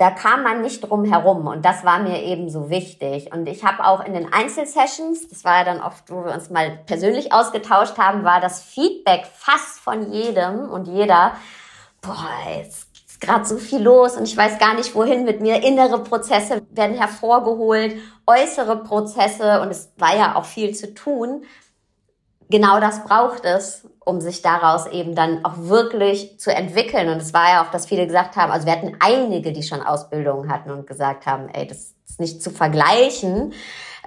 da 0.00 0.10
kam 0.10 0.42
man 0.42 0.62
nicht 0.62 0.80
drum 0.80 1.04
herum 1.04 1.46
und 1.46 1.62
das 1.62 1.84
war 1.84 1.98
mir 1.98 2.22
eben 2.22 2.48
so 2.48 2.70
wichtig. 2.70 3.30
Und 3.34 3.46
ich 3.46 3.64
habe 3.64 3.84
auch 3.84 4.02
in 4.02 4.14
den 4.14 4.32
Einzelsessions, 4.32 5.28
das 5.28 5.44
war 5.44 5.58
ja 5.58 5.64
dann 5.64 5.82
oft, 5.82 6.10
wo 6.10 6.24
wir 6.24 6.32
uns 6.32 6.48
mal 6.48 6.78
persönlich 6.86 7.34
ausgetauscht 7.34 7.98
haben, 7.98 8.24
war 8.24 8.40
das 8.40 8.62
Feedback 8.62 9.26
fast 9.26 9.78
von 9.78 10.10
jedem 10.10 10.70
und 10.70 10.88
jeder, 10.88 11.32
boah, 12.00 12.30
es 12.62 12.86
ist 13.06 13.20
gerade 13.20 13.44
so 13.44 13.58
viel 13.58 13.82
los 13.82 14.16
und 14.16 14.22
ich 14.22 14.34
weiß 14.34 14.58
gar 14.58 14.72
nicht 14.72 14.94
wohin 14.94 15.24
mit 15.24 15.42
mir. 15.42 15.62
Innere 15.62 16.02
Prozesse 16.02 16.62
werden 16.70 16.96
hervorgeholt, 16.96 17.96
äußere 18.26 18.82
Prozesse 18.82 19.60
und 19.60 19.68
es 19.68 19.92
war 19.98 20.16
ja 20.16 20.34
auch 20.34 20.46
viel 20.46 20.74
zu 20.74 20.94
tun. 20.94 21.44
Genau 22.48 22.80
das 22.80 23.04
braucht 23.04 23.44
es, 23.44 23.86
um 24.10 24.20
sich 24.20 24.42
daraus 24.42 24.86
eben 24.88 25.14
dann 25.14 25.44
auch 25.44 25.54
wirklich 25.56 26.38
zu 26.40 26.52
entwickeln. 26.52 27.08
Und 27.08 27.18
es 27.18 27.32
war 27.32 27.48
ja 27.48 27.64
auch, 27.64 27.70
dass 27.70 27.86
viele 27.86 28.06
gesagt 28.06 28.36
haben, 28.36 28.50
also 28.50 28.66
wir 28.66 28.72
hatten 28.72 28.96
einige, 28.98 29.52
die 29.52 29.62
schon 29.62 29.80
Ausbildungen 29.80 30.52
hatten 30.52 30.70
und 30.70 30.86
gesagt 30.86 31.26
haben, 31.26 31.48
ey, 31.48 31.66
das 31.66 31.94
ist 32.08 32.18
nicht 32.18 32.42
zu 32.42 32.50
vergleichen. 32.50 33.52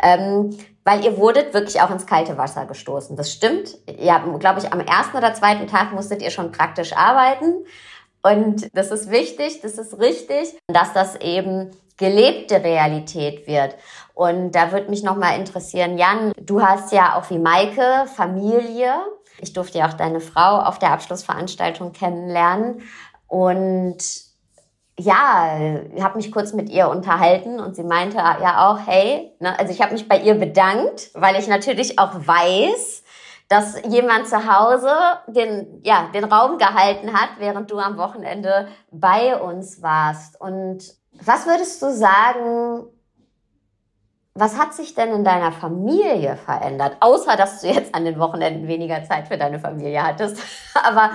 Ähm, 0.01 0.49
weil 0.83 1.05
ihr 1.05 1.17
wurdet 1.17 1.53
wirklich 1.53 1.81
auch 1.81 1.89
ins 1.89 2.05
kalte 2.05 2.37
Wasser 2.37 2.65
gestoßen. 2.65 3.15
Das 3.15 3.31
stimmt. 3.31 3.77
Ja, 3.97 4.17
glaube 4.39 4.59
ich, 4.59 4.73
am 4.73 4.81
ersten 4.81 5.15
oder 5.15 5.33
zweiten 5.33 5.67
Tag 5.67 5.93
musstet 5.93 6.21
ihr 6.21 6.31
schon 6.31 6.51
praktisch 6.51 6.91
arbeiten. 6.93 7.65
Und 8.21 8.69
das 8.73 8.91
ist 8.91 9.09
wichtig, 9.09 9.61
das 9.61 9.77
ist 9.77 9.99
richtig, 9.99 10.57
dass 10.67 10.91
das 10.91 11.15
eben 11.21 11.71
gelebte 11.97 12.61
Realität 12.61 13.47
wird. 13.47 13.75
Und 14.13 14.51
da 14.51 14.73
würde 14.73 14.89
mich 14.89 15.03
nochmal 15.03 15.39
interessieren, 15.39 15.97
Jan, 15.97 16.33
du 16.41 16.61
hast 16.61 16.91
ja 16.91 17.15
auch 17.15 17.29
wie 17.29 17.39
Maike 17.39 18.05
Familie. 18.13 18.93
Ich 19.39 19.53
durfte 19.53 19.79
ja 19.79 19.87
auch 19.87 19.93
deine 19.93 20.19
Frau 20.19 20.59
auf 20.59 20.79
der 20.79 20.91
Abschlussveranstaltung 20.91 21.91
kennenlernen. 21.91 22.81
Und 23.27 23.97
ja, 24.97 25.57
ich 25.95 26.03
habe 26.03 26.17
mich 26.17 26.31
kurz 26.31 26.53
mit 26.53 26.69
ihr 26.69 26.87
unterhalten 26.87 27.59
und 27.59 27.75
sie 27.75 27.83
meinte 27.83 28.17
ja 28.17 28.69
auch, 28.69 28.79
hey, 28.85 29.35
ne, 29.39 29.57
also 29.57 29.73
ich 29.73 29.81
habe 29.81 29.93
mich 29.93 30.07
bei 30.07 30.19
ihr 30.19 30.35
bedankt, 30.35 31.09
weil 31.15 31.35
ich 31.35 31.47
natürlich 31.47 31.97
auch 31.97 32.13
weiß, 32.13 33.03
dass 33.49 33.81
jemand 33.87 34.27
zu 34.27 34.37
Hause 34.51 34.91
den, 35.27 35.81
ja, 35.83 36.09
den 36.13 36.23
Raum 36.23 36.57
gehalten 36.57 37.13
hat, 37.13 37.29
während 37.39 37.69
du 37.71 37.77
am 37.77 37.97
Wochenende 37.97 38.67
bei 38.91 39.39
uns 39.39 39.81
warst. 39.81 40.39
Und 40.39 40.83
was 41.13 41.45
würdest 41.45 41.81
du 41.81 41.91
sagen, 41.91 42.85
was 44.35 44.57
hat 44.57 44.73
sich 44.73 44.95
denn 44.95 45.13
in 45.13 45.23
deiner 45.23 45.51
Familie 45.51 46.37
verändert? 46.37 46.97
Außer, 46.99 47.35
dass 47.35 47.61
du 47.61 47.67
jetzt 47.67 47.93
an 47.93 48.05
den 48.05 48.17
Wochenenden 48.19 48.67
weniger 48.67 49.03
Zeit 49.03 49.27
für 49.27 49.37
deine 49.37 49.59
Familie 49.59 50.03
hattest. 50.03 50.37
Aber 50.83 51.11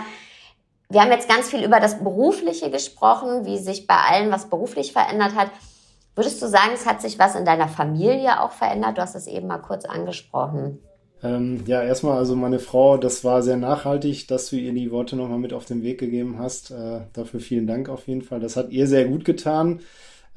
wir 0.89 1.03
haben 1.03 1.11
jetzt 1.11 1.29
ganz 1.29 1.51
viel 1.51 1.65
über 1.65 1.81
das 1.81 1.99
Berufliche 1.99 2.71
gesprochen, 2.71 3.45
wie 3.45 3.59
sich 3.59 3.87
bei 3.87 3.97
allen 3.97 4.31
was 4.31 4.49
beruflich 4.49 4.93
verändert 4.93 5.35
hat. 5.35 5.51
Würdest 6.15 6.41
du 6.43 6.47
sagen, 6.47 6.73
es 6.75 6.87
hat 6.87 7.03
sich 7.03 7.19
was 7.19 7.35
in 7.35 7.45
deiner 7.45 7.69
Familie 7.69 8.41
auch 8.41 8.53
verändert? 8.53 8.97
Du 8.99 9.03
hast 9.03 9.15
es 9.15 9.27
eben 9.27 9.49
mal 9.49 9.59
kurz 9.59 9.85
angesprochen. 9.85 10.81
Ähm, 11.23 11.65
ja, 11.67 11.83
erstmal 11.83 12.17
also 12.17 12.37
meine 12.37 12.61
Frau, 12.61 12.97
das 12.97 13.25
war 13.25 13.43
sehr 13.43 13.57
nachhaltig, 13.57 14.29
dass 14.29 14.51
du 14.51 14.57
ihr 14.57 14.73
die 14.73 14.93
Worte 14.93 15.17
nochmal 15.17 15.39
mit 15.39 15.53
auf 15.53 15.65
den 15.65 15.83
Weg 15.83 15.99
gegeben 15.99 16.39
hast. 16.39 16.71
Äh, 16.71 17.01
dafür 17.13 17.41
vielen 17.41 17.67
Dank 17.67 17.89
auf 17.89 18.07
jeden 18.07 18.23
Fall. 18.23 18.39
Das 18.39 18.57
hat 18.57 18.71
ihr 18.71 18.87
sehr 18.87 19.07
gut 19.07 19.25
getan. 19.25 19.81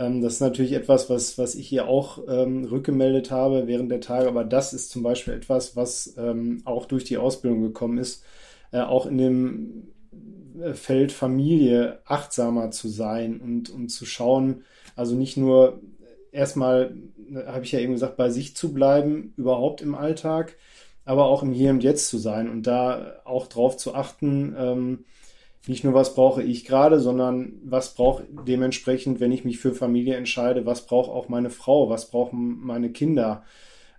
Ähm, 0.02 0.22
das 0.22 0.34
ist 0.36 0.42
natürlich 0.42 0.74
etwas, 0.74 1.10
was, 1.10 1.38
was 1.38 1.56
ich 1.56 1.72
ihr 1.72 1.88
auch 1.88 2.20
ähm, 2.28 2.66
rückgemeldet 2.66 3.30
habe 3.32 3.68
während 3.68 3.92
der 3.92 4.02
Tage, 4.02 4.28
aber 4.28 4.44
das 4.44 4.74
ist 4.74 4.90
zum 4.90 5.04
Beispiel 5.04 5.34
etwas, 5.34 5.76
was 5.76 6.16
ähm, 6.18 6.62
auch 6.66 6.86
durch 6.86 7.04
die 7.04 7.18
Ausbildung 7.18 7.62
gekommen 7.62 8.00
ist, 8.00 8.24
äh, 8.72 8.80
auch 8.80 9.06
in 9.06 9.18
dem 9.18 9.88
äh, 10.60 10.74
Feld 10.74 11.12
Familie 11.12 12.00
achtsamer 12.06 12.72
zu 12.72 12.88
sein 12.90 13.40
und, 13.40 13.70
und 13.70 13.90
zu 13.90 14.06
schauen, 14.06 14.64
also 14.96 15.16
nicht 15.16 15.38
nur 15.38 15.82
erstmal, 16.32 16.96
äh, 17.32 17.46
habe 17.46 17.66
ich 17.66 17.72
ja 17.72 17.80
eben 17.80 17.94
gesagt, 17.94 18.18
bei 18.18 18.32
sich 18.32 18.56
zu 18.56 18.74
bleiben, 18.74 19.34
überhaupt 19.38 19.82
im 19.82 19.94
Alltag, 19.94 20.56
aber 21.06 21.26
auch 21.26 21.44
im 21.44 21.52
Hier 21.52 21.70
und 21.70 21.84
Jetzt 21.84 22.10
zu 22.10 22.18
sein 22.18 22.50
und 22.50 22.66
da 22.66 23.22
auch 23.26 23.48
drauf 23.48 23.78
zu 23.78 23.94
achten, 23.94 24.56
ähm, 24.58 25.06
nicht 25.68 25.84
nur 25.84 25.94
was 25.94 26.16
brauche 26.16 26.42
ich 26.42 26.66
gerade, 26.66 27.00
sondern 27.00 27.54
was 27.64 27.94
braucht 27.94 28.24
dementsprechend, 28.48 29.20
wenn 29.20 29.32
ich 29.32 29.46
mich 29.46 29.60
für 29.60 29.74
Familie 29.74 30.16
entscheide, 30.16 30.66
was 30.66 30.86
braucht 30.86 31.10
auch 31.10 31.30
meine 31.30 31.50
Frau, 31.50 31.90
was 31.90 32.10
brauchen 32.10 32.60
meine 32.62 32.92
Kinder. 32.92 33.44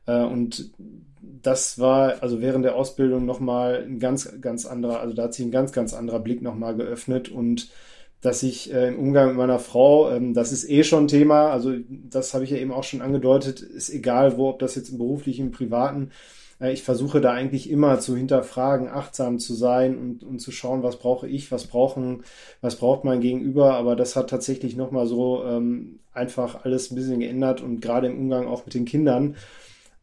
Äh, 0.07 0.25
und 0.25 0.73
das 1.21 1.79
war 1.79 2.23
also 2.23 2.41
während 2.41 2.65
der 2.65 2.75
Ausbildung 2.75 3.25
nochmal 3.25 3.85
ein 3.87 4.01
ganz, 4.01 4.41
ganz 4.41 4.67
anderer, 4.67 5.01
also 5.01 5.15
da 5.15 5.25
hat 5.25 5.35
sich 5.35 5.47
ein 5.47 5.53
ganz, 5.53 5.73
ganz 5.73 5.95
anderer 5.95 6.21
Blick 6.21 6.43
nochmal 6.43 6.77
geöffnet 6.77 7.29
und 7.29 7.71
dass 8.21 8.45
ich 8.45 8.73
äh, 8.73 8.89
im 8.89 8.99
Umgang 8.99 9.29
mit 9.29 9.37
meiner 9.37 9.59
Frau, 9.59 10.11
ähm, 10.11 10.33
das 10.33 10.53
ist 10.53 10.69
eh 10.69 10.85
schon 10.85 11.09
Thema, 11.09 11.51
also 11.51 11.73
das 11.89 12.35
habe 12.35 12.45
ich 12.45 12.51
ja 12.51 12.57
eben 12.57 12.73
auch 12.73 12.85
schon 12.85 13.03
angedeutet, 13.03 13.61
ist 13.61 13.91
egal 13.91 14.37
wo, 14.37 14.49
ob 14.49 14.61
das 14.61 14.77
jetzt 14.77 14.91
im 14.91 14.99
beruflichen, 14.99 15.47
im 15.47 15.53
privaten, 15.53 16.11
ich 16.71 16.83
versuche 16.83 17.21
da 17.21 17.33
eigentlich 17.33 17.71
immer 17.71 17.99
zu 17.99 18.17
hinterfragen, 18.17 18.89
achtsam 18.89 19.39
zu 19.39 19.55
sein 19.55 19.97
und, 19.97 20.23
und 20.23 20.39
zu 20.39 20.53
schauen, 20.53 20.83
was 20.83 20.97
brauche 20.97 21.29
ich, 21.29 21.51
was 21.51 21.67
brauchen, 21.67 22.23
was 22.61 22.77
braucht 22.77 23.05
mein 23.05 23.21
Gegenüber, 23.21 23.75
aber 23.75 23.97
das 23.97 24.17
hat 24.17 24.31
tatsächlich 24.31 24.77
nochmal 24.77 25.07
so 25.07 25.45
ähm, 25.45 25.99
einfach 26.13 26.65
alles 26.65 26.91
ein 26.91 26.95
bisschen 26.95 27.21
geändert 27.21 27.61
und 27.63 27.81
gerade 27.81 28.07
im 28.09 28.19
Umgang 28.19 28.47
auch 28.47 28.65
mit 28.65 28.75
den 28.75 28.85
Kindern, 28.85 29.37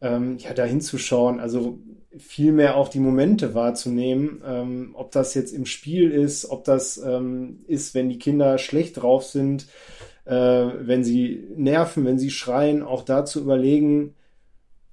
ähm, 0.00 0.38
ja, 0.38 0.52
da 0.52 0.64
hinzuschauen, 0.64 1.40
also 1.40 1.78
viel 2.18 2.52
mehr 2.52 2.76
auch 2.76 2.88
die 2.88 2.98
Momente 2.98 3.54
wahrzunehmen, 3.54 4.42
ähm, 4.44 4.90
ob 4.94 5.12
das 5.12 5.34
jetzt 5.34 5.52
im 5.52 5.64
Spiel 5.66 6.10
ist, 6.10 6.50
ob 6.50 6.64
das 6.64 6.98
ähm, 6.98 7.60
ist, 7.68 7.94
wenn 7.94 8.08
die 8.08 8.18
Kinder 8.18 8.58
schlecht 8.58 9.00
drauf 9.00 9.24
sind, 9.24 9.66
äh, 10.24 10.34
wenn 10.34 11.04
sie 11.04 11.44
nerven, 11.56 12.04
wenn 12.04 12.18
sie 12.18 12.30
schreien, 12.30 12.82
auch 12.82 13.04
da 13.04 13.24
zu 13.24 13.40
überlegen, 13.40 14.14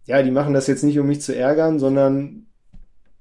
ja, 0.08 0.24
die 0.24 0.32
machen 0.32 0.54
das 0.54 0.68
jetzt 0.68 0.84
nicht, 0.84 0.98
um 1.00 1.06
mich 1.06 1.22
zu 1.22 1.36
ärgern, 1.36 1.80
sondern 1.80 2.48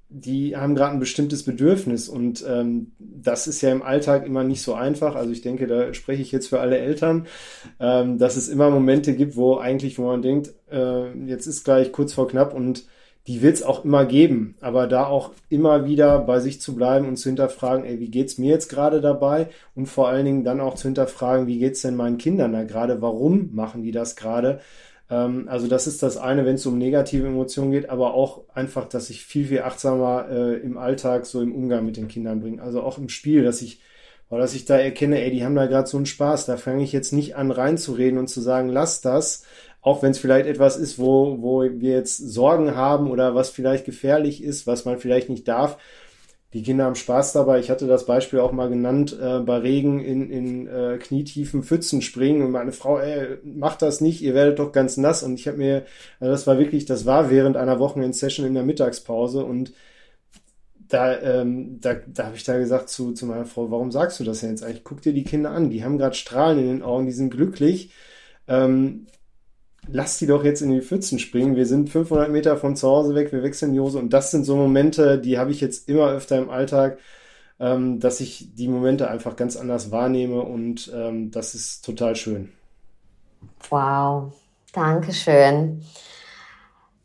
die 0.08 0.56
haben 0.56 0.76
gerade 0.76 0.92
ein 0.92 1.00
bestimmtes 1.00 1.42
Bedürfnis 1.42 2.08
und 2.08 2.44
ähm, 2.48 2.92
das 2.98 3.48
ist 3.48 3.60
ja 3.60 3.72
im 3.72 3.82
Alltag 3.82 4.24
immer 4.24 4.44
nicht 4.44 4.62
so 4.62 4.74
einfach. 4.74 5.16
Also 5.16 5.32
ich 5.32 5.42
denke, 5.42 5.66
da 5.66 5.92
spreche 5.92 6.22
ich 6.22 6.30
jetzt 6.30 6.46
für 6.46 6.60
alle 6.60 6.78
Eltern, 6.78 7.26
ähm, 7.80 8.18
dass 8.18 8.36
es 8.36 8.48
immer 8.48 8.70
Momente 8.70 9.14
gibt, 9.14 9.36
wo 9.36 9.56
eigentlich, 9.56 9.98
wo 9.98 10.06
man 10.06 10.22
denkt, 10.22 10.54
äh, 10.70 11.12
jetzt 11.26 11.46
ist 11.46 11.64
gleich 11.64 11.90
kurz 11.90 12.14
vor 12.14 12.28
knapp 12.28 12.54
und 12.54 12.84
die 13.26 13.42
wird 13.42 13.56
es 13.56 13.64
auch 13.64 13.84
immer 13.84 14.06
geben, 14.06 14.54
aber 14.60 14.86
da 14.86 15.06
auch 15.06 15.32
immer 15.48 15.84
wieder 15.84 16.20
bei 16.20 16.38
sich 16.38 16.60
zu 16.60 16.76
bleiben 16.76 17.08
und 17.08 17.16
zu 17.16 17.28
hinterfragen, 17.28 17.84
ey, 17.84 17.98
wie 17.98 18.08
geht's 18.08 18.38
mir 18.38 18.50
jetzt 18.50 18.68
gerade 18.68 19.00
dabei? 19.00 19.48
Und 19.74 19.86
vor 19.86 20.06
allen 20.06 20.24
Dingen 20.24 20.44
dann 20.44 20.60
auch 20.60 20.76
zu 20.76 20.86
hinterfragen, 20.86 21.48
wie 21.48 21.58
geht's 21.58 21.82
denn 21.82 21.96
meinen 21.96 22.18
Kindern 22.18 22.52
da 22.52 22.62
gerade? 22.62 23.02
Warum 23.02 23.50
machen 23.52 23.82
die 23.82 23.90
das 23.90 24.14
gerade? 24.14 24.60
Ähm, 25.10 25.48
also 25.48 25.68
das 25.68 25.86
ist 25.86 26.02
das 26.02 26.16
eine, 26.16 26.44
wenn 26.46 26.56
es 26.56 26.66
um 26.66 26.78
negative 26.78 27.26
Emotionen 27.26 27.72
geht, 27.72 27.90
aber 27.90 28.14
auch 28.14 28.44
einfach, 28.54 28.88
dass 28.88 29.10
ich 29.10 29.24
viel, 29.24 29.46
viel 29.46 29.62
achtsamer 29.62 30.28
äh, 30.30 30.54
im 30.56 30.78
Alltag 30.78 31.26
so 31.26 31.40
im 31.40 31.54
Umgang 31.54 31.84
mit 31.84 31.96
den 31.96 32.08
Kindern 32.08 32.40
bringe. 32.40 32.62
Also 32.62 32.82
auch 32.82 32.98
im 32.98 33.08
Spiel, 33.08 33.42
dass 33.44 33.62
ich 33.62 33.80
weil 34.28 34.40
dass 34.40 34.54
ich 34.54 34.64
da 34.64 34.76
erkenne, 34.76 35.22
ey, 35.22 35.30
die 35.30 35.44
haben 35.44 35.54
da 35.54 35.66
gerade 35.66 35.86
so 35.88 35.96
einen 35.96 36.06
Spaß, 36.06 36.46
da 36.46 36.56
fange 36.56 36.82
ich 36.82 36.92
jetzt 36.92 37.12
nicht 37.12 37.36
an 37.36 37.50
reinzureden 37.50 38.18
und 38.18 38.28
zu 38.28 38.40
sagen, 38.40 38.68
lass 38.68 39.00
das, 39.00 39.44
auch 39.82 40.02
wenn 40.02 40.10
es 40.10 40.18
vielleicht 40.18 40.46
etwas 40.46 40.76
ist, 40.76 40.98
wo, 40.98 41.40
wo 41.42 41.62
wir 41.62 41.92
jetzt 41.92 42.16
Sorgen 42.16 42.74
haben 42.74 43.08
oder 43.10 43.36
was 43.36 43.50
vielleicht 43.50 43.84
gefährlich 43.84 44.42
ist, 44.42 44.66
was 44.66 44.84
man 44.84 44.98
vielleicht 44.98 45.28
nicht 45.28 45.46
darf. 45.46 45.78
Die 46.52 46.62
Kinder 46.62 46.84
haben 46.84 46.94
Spaß 46.94 47.32
dabei. 47.32 47.58
Ich 47.58 47.70
hatte 47.70 47.86
das 47.86 48.06
Beispiel 48.06 48.38
auch 48.38 48.52
mal 48.52 48.68
genannt, 48.68 49.18
äh, 49.20 49.40
bei 49.40 49.58
Regen 49.58 50.00
in, 50.00 50.30
in 50.30 50.66
äh, 50.68 50.98
knietiefen 50.98 51.62
Pfützen 51.62 52.02
springen 52.02 52.42
und 52.42 52.52
meine 52.52 52.72
Frau, 52.72 52.98
ey, 52.98 53.38
macht 53.44 53.82
das 53.82 54.00
nicht, 54.00 54.22
ihr 54.22 54.34
werdet 54.34 54.58
doch 54.58 54.72
ganz 54.72 54.96
nass. 54.96 55.22
Und 55.22 55.34
ich 55.34 55.48
habe 55.48 55.58
mir, 55.58 55.84
also 56.20 56.32
das 56.32 56.46
war 56.46 56.58
wirklich, 56.58 56.86
das 56.86 57.04
war 57.04 57.30
während 57.30 57.56
einer 57.56 57.78
Wochenend-Session 57.80 58.46
in 58.46 58.54
der 58.54 58.62
Mittagspause 58.62 59.44
und 59.44 59.72
da, 60.88 61.18
ähm, 61.20 61.80
da, 61.80 61.94
da 61.94 62.26
habe 62.26 62.36
ich 62.36 62.44
da 62.44 62.58
gesagt 62.58 62.88
zu, 62.88 63.12
zu 63.12 63.26
meiner 63.26 63.44
Frau, 63.44 63.70
warum 63.70 63.90
sagst 63.90 64.20
du 64.20 64.24
das 64.24 64.40
denn 64.40 64.50
jetzt 64.50 64.62
eigentlich? 64.62 64.84
Guck 64.84 65.02
dir 65.02 65.12
die 65.12 65.24
Kinder 65.24 65.50
an, 65.50 65.70
die 65.70 65.84
haben 65.84 65.98
gerade 65.98 66.14
Strahlen 66.14 66.58
in 66.60 66.66
den 66.66 66.82
Augen, 66.82 67.06
die 67.06 67.12
sind 67.12 67.30
glücklich. 67.30 67.90
Ähm, 68.48 69.06
lass 69.88 70.18
die 70.18 70.26
doch 70.26 70.44
jetzt 70.44 70.62
in 70.62 70.70
die 70.70 70.80
Pfützen 70.80 71.18
springen. 71.18 71.56
Wir 71.56 71.66
sind 71.66 71.90
500 71.90 72.30
Meter 72.30 72.56
von 72.56 72.76
zu 72.76 72.88
Hause 72.88 73.14
weg, 73.14 73.32
wir 73.32 73.42
wechseln 73.42 73.72
die 73.72 73.80
Hose. 73.80 73.98
Und 73.98 74.12
das 74.12 74.30
sind 74.30 74.44
so 74.44 74.56
Momente, 74.56 75.18
die 75.18 75.38
habe 75.38 75.50
ich 75.50 75.60
jetzt 75.60 75.88
immer 75.88 76.08
öfter 76.08 76.38
im 76.38 76.50
Alltag, 76.50 76.98
ähm, 77.58 78.00
dass 78.00 78.20
ich 78.20 78.54
die 78.54 78.68
Momente 78.68 79.08
einfach 79.08 79.36
ganz 79.36 79.56
anders 79.56 79.90
wahrnehme 79.90 80.40
und 80.40 80.92
ähm, 80.94 81.30
das 81.30 81.54
ist 81.54 81.84
total 81.84 82.16
schön. 82.16 82.52
Wow, 83.70 84.32
danke 84.72 85.12
schön. 85.12 85.82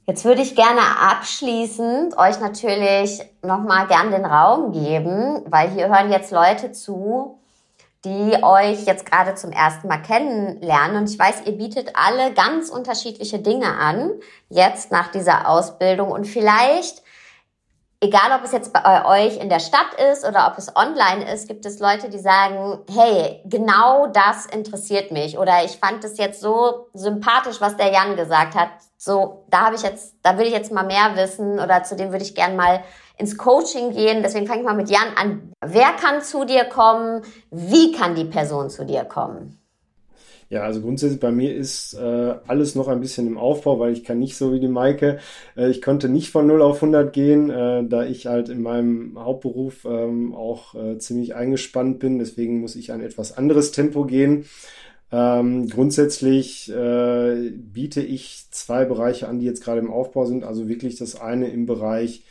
Jetzt 0.07 0.25
würde 0.25 0.41
ich 0.41 0.55
gerne 0.55 0.81
abschließend 0.99 2.17
euch 2.17 2.39
natürlich 2.39 3.21
nochmal 3.43 3.87
gern 3.87 4.11
den 4.11 4.25
Raum 4.25 4.71
geben, 4.71 5.41
weil 5.45 5.69
hier 5.69 5.87
hören 5.87 6.11
jetzt 6.11 6.31
Leute 6.31 6.71
zu, 6.71 7.40
die 8.03 8.43
euch 8.43 8.85
jetzt 8.85 9.05
gerade 9.05 9.35
zum 9.35 9.51
ersten 9.51 9.87
Mal 9.87 10.01
kennenlernen. 10.01 10.97
Und 10.97 11.09
ich 11.09 11.19
weiß, 11.19 11.43
ihr 11.45 11.53
bietet 11.53 11.91
alle 11.93 12.33
ganz 12.33 12.69
unterschiedliche 12.69 13.39
Dinge 13.39 13.77
an, 13.77 14.11
jetzt 14.49 14.91
nach 14.91 15.11
dieser 15.11 15.47
Ausbildung. 15.47 16.11
Und 16.11 16.25
vielleicht, 16.25 17.03
egal 17.99 18.35
ob 18.35 18.43
es 18.43 18.53
jetzt 18.53 18.73
bei 18.73 19.05
euch 19.05 19.37
in 19.37 19.49
der 19.49 19.59
Stadt 19.59 19.93
ist 20.11 20.25
oder 20.25 20.47
ob 20.51 20.57
es 20.57 20.75
online 20.75 21.31
ist, 21.31 21.47
gibt 21.47 21.63
es 21.67 21.77
Leute, 21.77 22.09
die 22.09 22.17
sagen, 22.17 22.79
hey, 22.91 23.41
genau 23.45 24.07
das 24.07 24.47
interessiert 24.47 25.11
mich. 25.11 25.37
Oder 25.37 25.63
ich 25.63 25.77
fand 25.77 26.03
es 26.03 26.17
jetzt 26.17 26.41
so 26.41 26.87
sympathisch, 26.93 27.61
was 27.61 27.77
der 27.77 27.91
Jan 27.91 28.15
gesagt 28.15 28.55
hat. 28.55 28.69
So, 28.97 29.45
da 29.49 29.65
habe 29.65 29.75
ich 29.75 29.83
jetzt, 29.83 30.15
da 30.23 30.39
will 30.39 30.47
ich 30.47 30.53
jetzt 30.53 30.71
mal 30.71 30.85
mehr 30.85 31.15
wissen 31.15 31.59
oder 31.59 31.83
zu 31.83 31.95
dem 31.95 32.11
würde 32.11 32.23
ich 32.23 32.33
gern 32.33 32.55
mal 32.55 32.83
ins 33.21 33.38
Coaching 33.38 33.91
gehen. 33.91 34.21
Deswegen 34.23 34.47
fange 34.47 34.62
ich 34.62 34.65
mal 34.65 34.75
mit 34.75 34.89
Jan 34.89 35.15
an. 35.15 35.53
Wer 35.65 35.91
kann 35.93 36.21
zu 36.21 36.43
dir 36.43 36.65
kommen? 36.65 37.21
Wie 37.51 37.91
kann 37.91 38.15
die 38.15 38.25
Person 38.25 38.69
zu 38.69 38.86
dir 38.86 39.05
kommen? 39.05 39.57
Ja, 40.49 40.63
also 40.63 40.81
grundsätzlich 40.81 41.21
bei 41.21 41.31
mir 41.31 41.55
ist 41.55 41.93
äh, 41.93 42.36
alles 42.45 42.75
noch 42.75 42.89
ein 42.89 42.99
bisschen 42.99 43.25
im 43.25 43.38
Aufbau, 43.38 43.79
weil 43.79 43.93
ich 43.93 44.03
kann 44.03 44.19
nicht 44.19 44.36
so 44.36 44.51
wie 44.51 44.60
die 44.60 44.67
Maike. 44.67 45.19
Äh, 45.55 45.69
ich 45.69 45.81
konnte 45.81 46.10
nicht 46.10 46.29
von 46.29 46.45
0 46.45 46.62
auf 46.62 46.84
100 46.84 47.13
gehen, 47.13 47.49
äh, 47.49 47.86
da 47.86 48.03
ich 48.03 48.27
halt 48.27 48.49
in 48.49 48.62
meinem 48.62 49.17
Hauptberuf 49.17 49.86
ähm, 49.86 50.36
auch 50.36 50.75
äh, 50.75 50.97
ziemlich 50.97 51.36
eingespannt 51.36 51.99
bin. 51.99 52.19
Deswegen 52.19 52.60
muss 52.60 52.75
ich 52.75 52.91
ein 52.91 52.99
etwas 52.99 53.38
anderes 53.38 53.71
Tempo 53.71 54.03
gehen. 54.03 54.43
Ähm, 55.13 55.69
grundsätzlich 55.69 56.69
äh, 56.69 57.51
biete 57.51 58.01
ich 58.01 58.45
zwei 58.51 58.84
Bereiche 58.84 59.29
an, 59.29 59.39
die 59.39 59.45
jetzt 59.45 59.63
gerade 59.63 59.79
im 59.79 59.89
Aufbau 59.89 60.25
sind. 60.25 60.43
Also 60.43 60.67
wirklich 60.67 60.97
das 60.97 61.19
eine 61.19 61.47
im 61.47 61.65
Bereich 61.65 62.25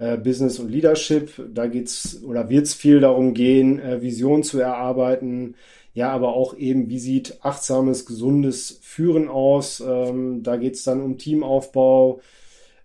äh, 0.00 0.16
Business 0.16 0.58
und 0.58 0.70
Leadership. 0.70 1.30
Da 1.54 1.66
geht's 1.68 2.22
oder 2.24 2.48
wird 2.48 2.66
es 2.66 2.74
viel 2.74 2.98
darum 2.98 3.34
gehen, 3.34 3.78
äh, 3.78 4.02
Visionen 4.02 4.42
zu 4.42 4.58
erarbeiten, 4.58 5.54
ja, 5.92 6.10
aber 6.10 6.34
auch 6.34 6.56
eben, 6.56 6.88
wie 6.88 6.98
sieht 6.98 7.38
achtsames, 7.42 8.06
gesundes 8.06 8.78
Führen 8.82 9.28
aus? 9.28 9.82
Ähm, 9.86 10.42
da 10.42 10.56
geht 10.56 10.74
es 10.76 10.84
dann 10.84 11.02
um 11.02 11.18
Teamaufbau. 11.18 12.20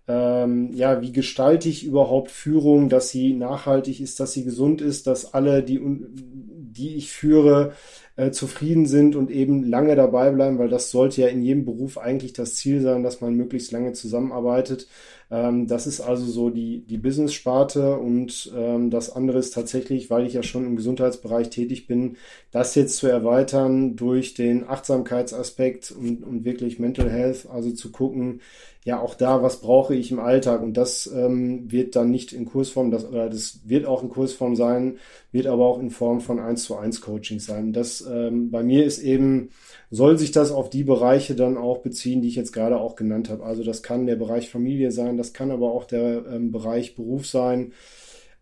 Ähm, 0.08 0.70
ja, 0.72 1.02
wie 1.02 1.12
gestalte 1.12 1.68
ich 1.68 1.84
überhaupt 1.84 2.30
Führung, 2.30 2.88
dass 2.88 3.10
sie 3.10 3.32
nachhaltig 3.32 4.00
ist, 4.00 4.20
dass 4.20 4.32
sie 4.32 4.44
gesund 4.44 4.80
ist, 4.80 5.06
dass 5.06 5.34
alle, 5.34 5.62
die, 5.62 5.80
die 5.82 6.96
ich 6.96 7.10
führe, 7.10 7.72
äh, 8.16 8.30
zufrieden 8.30 8.86
sind 8.86 9.16
und 9.16 9.30
eben 9.30 9.64
lange 9.64 9.96
dabei 9.96 10.30
bleiben, 10.30 10.58
weil 10.58 10.68
das 10.68 10.90
sollte 10.90 11.22
ja 11.22 11.28
in 11.28 11.42
jedem 11.42 11.64
Beruf 11.64 11.98
eigentlich 11.98 12.32
das 12.32 12.54
Ziel 12.54 12.80
sein, 12.82 13.02
dass 13.02 13.20
man 13.20 13.34
möglichst 13.34 13.72
lange 13.72 13.92
zusammenarbeitet. 13.92 14.88
Ähm, 15.30 15.66
das 15.66 15.86
ist 15.86 16.00
also 16.00 16.24
so 16.24 16.50
die, 16.50 16.84
die 16.86 16.98
Business-Sparte 16.98 17.96
und 17.98 18.52
ähm, 18.56 18.90
das 18.90 19.10
andere 19.10 19.38
ist 19.38 19.54
tatsächlich, 19.54 20.10
weil 20.10 20.26
ich 20.26 20.34
ja 20.34 20.42
schon 20.42 20.64
im 20.64 20.76
Gesundheitsbereich 20.76 21.50
tätig 21.50 21.86
bin, 21.86 22.16
das 22.52 22.74
jetzt 22.74 22.96
zu 22.96 23.08
erweitern 23.08 23.96
durch 23.96 24.34
den 24.34 24.68
Achtsamkeitsaspekt 24.68 25.90
und, 25.90 26.22
und 26.22 26.44
wirklich 26.44 26.78
Mental 26.78 27.10
Health, 27.10 27.48
also 27.50 27.72
zu 27.72 27.90
gucken, 27.90 28.40
ja 28.86 29.00
auch 29.00 29.16
da, 29.16 29.42
was 29.42 29.60
brauche 29.60 29.96
ich 29.96 30.12
im 30.12 30.20
Alltag? 30.20 30.62
Und 30.62 30.76
das 30.76 31.10
ähm, 31.12 31.70
wird 31.72 31.96
dann 31.96 32.12
nicht 32.12 32.32
in 32.32 32.44
Kursform, 32.44 32.92
das, 32.92 33.04
oder 33.04 33.28
das 33.28 33.58
wird 33.64 33.84
auch 33.84 34.04
in 34.04 34.08
Kursform 34.08 34.54
sein, 34.54 34.98
wird 35.32 35.48
aber 35.48 35.66
auch 35.66 35.80
in 35.80 35.90
Form 35.90 36.20
von 36.20 36.38
1 36.38 36.62
zu 36.62 36.76
1 36.76 37.00
Coaching 37.00 37.40
sein. 37.40 37.72
Das 37.72 38.06
ähm, 38.08 38.52
bei 38.52 38.62
mir 38.62 38.84
ist 38.84 39.00
eben, 39.00 39.50
soll 39.90 40.18
sich 40.18 40.30
das 40.30 40.52
auf 40.52 40.70
die 40.70 40.84
Bereiche 40.84 41.34
dann 41.34 41.56
auch 41.56 41.78
beziehen, 41.78 42.22
die 42.22 42.28
ich 42.28 42.36
jetzt 42.36 42.52
gerade 42.52 42.78
auch 42.78 42.94
genannt 42.94 43.28
habe. 43.28 43.42
Also 43.42 43.64
das 43.64 43.82
kann 43.82 44.06
der 44.06 44.14
Bereich 44.14 44.50
Familie 44.50 44.92
sein, 44.92 45.15
das 45.16 45.32
kann 45.32 45.50
aber 45.50 45.72
auch 45.72 45.84
der 45.84 46.24
ähm, 46.26 46.52
Bereich 46.52 46.94
Beruf 46.94 47.26
sein. 47.26 47.72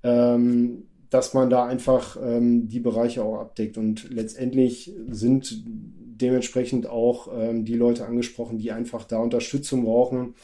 Ähm, 0.03 0.85
dass 1.15 1.33
man 1.33 1.49
da 1.49 1.65
einfach 1.65 2.17
ähm, 2.21 2.67
die 2.67 2.81
Bereiche 2.81 3.23
auch 3.23 3.39
abdeckt. 3.39 3.79
Und 3.79 4.11
letztendlich 4.11 4.93
sind 5.09 5.63
dementsprechend 5.65 6.89
auch 6.89 7.29
ähm, 7.33 7.65
die 7.65 7.77
Leute 7.77 8.05
angesprochen, 8.05 8.59
die 8.59 8.73
einfach 8.73 9.05
da 9.05 9.19
Unterstützung 9.19 9.85
brauchen, 9.85 10.35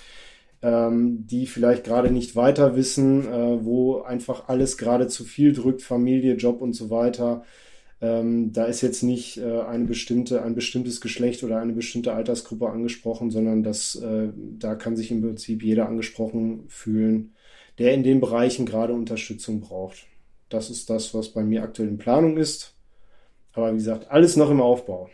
ähm, 0.62 1.26
die 1.26 1.46
vielleicht 1.46 1.82
gerade 1.82 2.12
nicht 2.12 2.36
weiter 2.36 2.76
wissen, 2.76 3.26
äh, 3.26 3.64
wo 3.64 4.02
einfach 4.02 4.48
alles 4.48 4.78
gerade 4.78 5.08
zu 5.08 5.24
viel 5.24 5.52
drückt, 5.52 5.82
Familie, 5.82 6.34
Job 6.34 6.60
und 6.60 6.74
so 6.74 6.88
weiter. 6.88 7.42
Ähm, 8.02 8.52
da 8.52 8.64
ist 8.64 8.80
jetzt 8.80 9.02
nicht 9.02 9.36
äh, 9.36 9.60
eine 9.60 9.84
bestimmte, 9.84 10.42
ein 10.42 10.54
bestimmtes 10.54 11.00
Geschlecht 11.00 11.42
oder 11.44 11.58
eine 11.58 11.74
bestimmte 11.74 12.14
Altersgruppe 12.14 12.68
angesprochen, 12.70 13.30
sondern 13.30 13.62
das, 13.62 13.94
äh, 13.96 14.28
da 14.34 14.74
kann 14.74 14.96
sich 14.96 15.10
im 15.10 15.20
Prinzip 15.20 15.62
jeder 15.62 15.86
angesprochen 15.86 16.64
fühlen, 16.68 17.34
der 17.78 17.92
in 17.92 18.02
den 18.02 18.20
Bereichen 18.20 18.64
gerade 18.64 18.94
Unterstützung 18.94 19.60
braucht. 19.60 20.06
Das 20.48 20.70
ist 20.70 20.88
das, 20.88 21.12
was 21.14 21.28
bei 21.28 21.42
mir 21.42 21.62
aktuell 21.62 21.88
in 21.88 21.98
Planung 21.98 22.38
ist. 22.38 22.74
Aber 23.52 23.72
wie 23.72 23.76
gesagt, 23.76 24.10
alles 24.10 24.36
noch 24.36 24.50
im 24.50 24.62
Aufbau. 24.62 25.10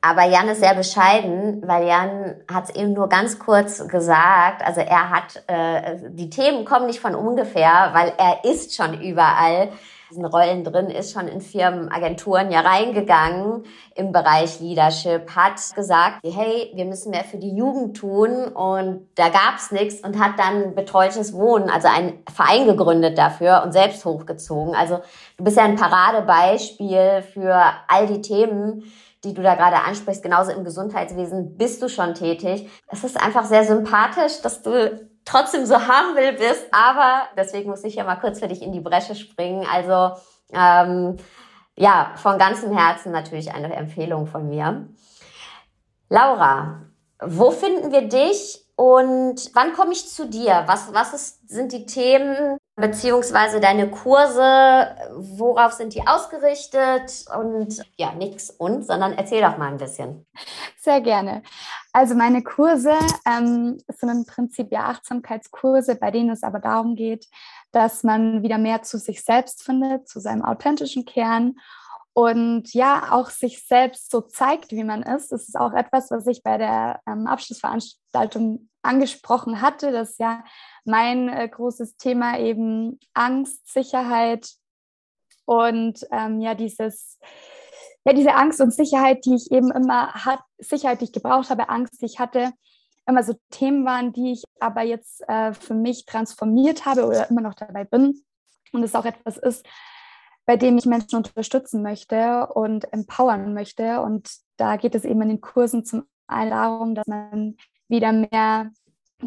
Aber 0.00 0.24
Jan 0.24 0.48
ist 0.48 0.60
sehr 0.60 0.74
bescheiden, 0.74 1.62
weil 1.66 1.86
Jan 1.86 2.36
hat 2.52 2.70
es 2.70 2.76
eben 2.76 2.92
nur 2.92 3.08
ganz 3.08 3.38
kurz 3.38 3.86
gesagt. 3.88 4.62
Also 4.64 4.80
er 4.80 5.10
hat, 5.10 5.42
äh, 5.46 6.10
die 6.10 6.30
Themen 6.30 6.64
kommen 6.64 6.86
nicht 6.86 7.00
von 7.00 7.14
ungefähr, 7.14 7.90
weil 7.92 8.12
er 8.18 8.44
ist 8.50 8.74
schon 8.74 9.00
überall 9.00 9.70
diesen 10.10 10.24
Rollen 10.24 10.64
drin, 10.64 10.86
ist 10.86 11.12
schon 11.12 11.28
in 11.28 11.40
Firmen, 11.40 11.90
Agenturen 11.90 12.50
ja 12.50 12.60
reingegangen 12.60 13.64
im 13.94 14.12
Bereich 14.12 14.60
Leadership, 14.60 15.34
hat 15.34 15.60
gesagt, 15.74 16.20
hey, 16.24 16.72
wir 16.74 16.84
müssen 16.84 17.10
mehr 17.10 17.24
für 17.24 17.38
die 17.38 17.54
Jugend 17.54 17.96
tun 17.96 18.46
und 18.46 19.08
da 19.16 19.28
gab's 19.28 19.72
nichts 19.72 20.00
und 20.00 20.18
hat 20.18 20.38
dann 20.38 20.74
betreutes 20.74 21.32
Wohnen, 21.32 21.70
also 21.70 21.88
einen 21.88 22.22
Verein 22.32 22.66
gegründet 22.66 23.18
dafür 23.18 23.62
und 23.64 23.72
selbst 23.72 24.04
hochgezogen. 24.04 24.74
Also 24.74 25.00
du 25.36 25.44
bist 25.44 25.56
ja 25.56 25.64
ein 25.64 25.76
Paradebeispiel 25.76 27.22
für 27.22 27.60
all 27.88 28.06
die 28.06 28.20
Themen, 28.20 28.84
die 29.24 29.34
du 29.34 29.42
da 29.42 29.54
gerade 29.54 29.82
ansprichst, 29.82 30.22
genauso 30.22 30.52
im 30.52 30.64
Gesundheitswesen 30.64 31.56
bist 31.56 31.82
du 31.82 31.88
schon 31.88 32.14
tätig. 32.14 32.68
Es 32.88 33.02
ist 33.02 33.20
einfach 33.20 33.44
sehr 33.44 33.64
sympathisch, 33.64 34.40
dass 34.42 34.62
du 34.62 35.08
trotzdem 35.26 35.66
so 35.66 35.76
humble 35.76 36.32
bist, 36.32 36.66
aber 36.72 37.24
deswegen 37.36 37.68
muss 37.68 37.84
ich 37.84 37.96
ja 37.96 38.04
mal 38.04 38.16
kurz 38.16 38.38
für 38.40 38.48
dich 38.48 38.62
in 38.62 38.72
die 38.72 38.80
Bresche 38.80 39.14
springen. 39.14 39.66
Also 39.70 40.16
ähm, 40.52 41.18
ja, 41.76 42.12
von 42.16 42.38
ganzem 42.38 42.74
Herzen 42.74 43.12
natürlich 43.12 43.52
eine 43.52 43.74
Empfehlung 43.74 44.26
von 44.26 44.48
mir. 44.48 44.88
Laura, 46.08 46.86
wo 47.20 47.50
finden 47.50 47.92
wir 47.92 48.08
dich 48.08 48.64
und 48.76 49.50
wann 49.54 49.74
komme 49.74 49.92
ich 49.92 50.08
zu 50.08 50.28
dir? 50.28 50.62
Was, 50.66 50.94
was 50.94 51.12
ist, 51.12 51.48
sind 51.48 51.72
die 51.72 51.84
Themen 51.84 52.56
beziehungsweise 52.76 53.60
deine 53.60 53.90
Kurse? 53.90 54.94
Worauf 55.16 55.72
sind 55.72 55.94
die 55.94 56.06
ausgerichtet? 56.06 57.24
Und 57.36 57.82
ja, 57.96 58.12
nichts 58.12 58.50
und, 58.50 58.86
sondern 58.86 59.14
erzähl 59.14 59.40
doch 59.40 59.58
mal 59.58 59.68
ein 59.68 59.78
bisschen. 59.78 60.26
Sehr 60.78 61.00
gerne. 61.00 61.42
Also 61.92 62.14
meine 62.14 62.42
Kurse 62.42 62.92
ähm, 63.26 63.78
sind 63.88 64.10
im 64.10 64.26
Prinzip 64.26 64.70
ja 64.70 64.84
Achtsamkeitskurse, 64.84 65.96
bei 65.96 66.10
denen 66.10 66.30
es 66.30 66.42
aber 66.42 66.60
darum 66.60 66.94
geht, 66.94 67.26
dass 67.72 68.02
man 68.02 68.42
wieder 68.42 68.58
mehr 68.58 68.82
zu 68.82 68.98
sich 68.98 69.24
selbst 69.24 69.62
findet, 69.62 70.08
zu 70.08 70.20
seinem 70.20 70.44
authentischen 70.44 71.04
Kern 71.04 71.56
und 72.18 72.72
ja, 72.72 73.12
auch 73.12 73.28
sich 73.28 73.66
selbst 73.66 74.10
so 74.10 74.22
zeigt, 74.22 74.72
wie 74.72 74.84
man 74.84 75.02
ist. 75.02 75.32
Das 75.32 75.48
ist 75.48 75.54
auch 75.54 75.74
etwas, 75.74 76.10
was 76.10 76.26
ich 76.26 76.42
bei 76.42 76.56
der 76.56 77.02
ähm, 77.06 77.26
Abschlussveranstaltung 77.26 78.70
angesprochen 78.80 79.60
hatte. 79.60 79.92
Das 79.92 80.12
ist 80.12 80.18
ja 80.18 80.42
mein 80.86 81.28
äh, 81.28 81.46
großes 81.46 81.98
Thema 81.98 82.38
eben 82.38 82.98
Angst, 83.12 83.70
Sicherheit 83.70 84.48
und 85.44 86.06
ähm, 86.10 86.40
ja, 86.40 86.54
dieses, 86.54 87.18
ja, 88.06 88.14
diese 88.14 88.34
Angst 88.34 88.62
und 88.62 88.72
Sicherheit, 88.72 89.26
die 89.26 89.34
ich 89.34 89.52
eben 89.52 89.70
immer 89.70 90.14
hat, 90.14 90.40
Sicherheit, 90.56 91.02
die 91.02 91.06
ich 91.06 91.12
gebraucht 91.12 91.50
habe, 91.50 91.68
Angst, 91.68 92.00
die 92.00 92.06
ich 92.06 92.18
hatte, 92.18 92.52
immer 93.06 93.24
so 93.24 93.34
Themen 93.50 93.84
waren, 93.84 94.14
die 94.14 94.32
ich 94.32 94.44
aber 94.58 94.80
jetzt 94.80 95.20
äh, 95.28 95.52
für 95.52 95.74
mich 95.74 96.06
transformiert 96.06 96.86
habe 96.86 97.04
oder 97.04 97.28
immer 97.28 97.42
noch 97.42 97.54
dabei 97.54 97.84
bin. 97.84 98.22
Und 98.72 98.82
es 98.82 98.94
auch 98.94 99.04
etwas 99.04 99.36
ist, 99.36 99.66
bei 100.46 100.56
dem 100.56 100.78
ich 100.78 100.86
Menschen 100.86 101.16
unterstützen 101.16 101.82
möchte 101.82 102.46
und 102.46 102.92
empowern 102.92 103.52
möchte. 103.52 104.00
Und 104.00 104.30
da 104.56 104.76
geht 104.76 104.94
es 104.94 105.04
eben 105.04 105.20
in 105.22 105.28
den 105.28 105.40
Kursen 105.40 105.84
zum 105.84 106.04
einen 106.28 106.50
darum, 106.50 106.94
dass 106.94 107.06
man 107.06 107.56
wieder 107.88 108.12
mehr 108.12 108.70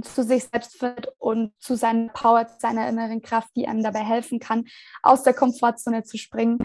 zu 0.02 0.24
sich 0.24 0.46
selbst 0.46 0.78
findet 0.78 1.10
und 1.18 1.52
zu 1.60 1.76
seiner 1.76 2.10
Power, 2.10 2.48
zu 2.48 2.60
seiner 2.60 2.88
inneren 2.88 3.22
Kraft, 3.22 3.50
die 3.56 3.68
einem 3.68 3.84
dabei 3.84 4.04
helfen 4.04 4.40
kann, 4.40 4.66
aus 5.02 5.24
der 5.24 5.34
Komfortzone 5.34 6.04
zu 6.04 6.18
springen, 6.18 6.60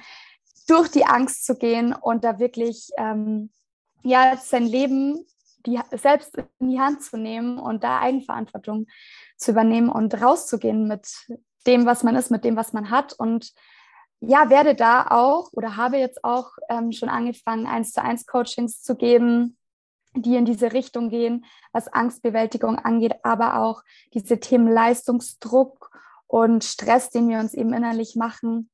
durch 0.68 0.90
die 0.90 1.06
Angst 1.06 1.44
zu 1.44 1.56
gehen 1.56 1.92
und 1.92 2.24
da 2.24 2.38
wirklich 2.38 2.90
ähm, 2.96 3.50
ja 4.02 4.36
sein 4.36 4.64
Leben 4.64 5.26
die, 5.66 5.80
selbst 5.92 6.36
in 6.58 6.70
die 6.70 6.80
Hand 6.80 7.02
zu 7.02 7.16
nehmen 7.16 7.58
und 7.58 7.82
da 7.82 8.00
Eigenverantwortung 8.00 8.86
zu 9.36 9.52
übernehmen 9.52 9.88
und 9.88 10.20
rauszugehen 10.20 10.86
mit 10.86 11.26
dem, 11.66 11.86
was 11.86 12.02
man 12.02 12.16
ist, 12.16 12.30
mit 12.30 12.44
dem, 12.44 12.56
was 12.56 12.72
man 12.72 12.90
hat 12.90 13.14
und 13.14 13.52
ja, 14.26 14.50
werde 14.50 14.74
da 14.74 15.06
auch 15.08 15.52
oder 15.52 15.76
habe 15.76 15.96
jetzt 15.96 16.24
auch 16.24 16.52
ähm, 16.68 16.92
schon 16.92 17.08
angefangen, 17.08 17.66
eins 17.66 17.92
zu 17.92 18.02
eins 18.02 18.26
Coachings 18.26 18.82
zu 18.82 18.96
geben, 18.96 19.56
die 20.14 20.36
in 20.36 20.44
diese 20.44 20.72
Richtung 20.72 21.08
gehen, 21.10 21.44
was 21.72 21.88
Angstbewältigung 21.88 22.78
angeht, 22.78 23.14
aber 23.22 23.60
auch 23.60 23.82
diese 24.12 24.38
Themen 24.38 24.68
Leistungsdruck 24.68 25.90
und 26.26 26.64
Stress, 26.64 27.10
den 27.10 27.28
wir 27.28 27.38
uns 27.38 27.54
eben 27.54 27.72
innerlich 27.72 28.16
machen, 28.16 28.70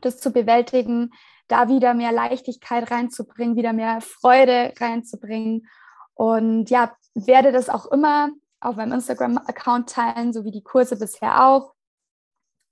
das 0.00 0.18
zu 0.18 0.30
bewältigen, 0.30 1.12
da 1.48 1.68
wieder 1.68 1.94
mehr 1.94 2.12
Leichtigkeit 2.12 2.90
reinzubringen, 2.90 3.56
wieder 3.56 3.72
mehr 3.72 4.00
Freude 4.00 4.72
reinzubringen. 4.78 5.68
Und 6.14 6.70
ja, 6.70 6.96
werde 7.14 7.52
das 7.52 7.68
auch 7.68 7.86
immer 7.86 8.30
auf 8.60 8.76
meinem 8.76 8.92
Instagram-Account 8.92 9.90
teilen, 9.90 10.32
so 10.32 10.44
wie 10.44 10.50
die 10.50 10.62
Kurse 10.62 10.98
bisher 10.98 11.46
auch. 11.46 11.74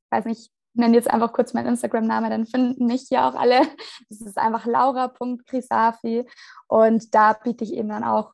Ich 0.06 0.10
weiß 0.10 0.24
nicht, 0.24 0.50
nenne 0.74 0.94
jetzt 0.94 1.10
einfach 1.10 1.32
kurz 1.32 1.54
meinen 1.54 1.68
Instagram-Namen, 1.68 2.30
dann 2.30 2.46
finden 2.46 2.86
mich 2.86 3.06
hier 3.08 3.24
auch 3.24 3.34
alle. 3.34 3.60
Das 4.08 4.20
ist 4.20 4.38
einfach 4.38 4.66
laura.krisafi 4.66 6.26
und 6.66 7.14
da 7.14 7.32
biete 7.32 7.64
ich 7.64 7.74
eben 7.74 7.88
dann 7.88 8.04
auch 8.04 8.32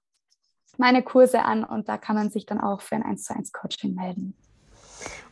meine 0.77 1.03
Kurse 1.03 1.43
an 1.43 1.65
und 1.65 1.89
da 1.89 1.99
kann 1.99 2.17
man 2.17 2.31
sich 2.31 2.47
dann 2.47 2.61
auch 2.61 2.81
für 2.81 2.97
ein 2.97 3.03
1 3.03 3.25
zu 3.25 3.35
1 3.35 3.53
Coaching 3.53 3.95
melden. 3.95 4.35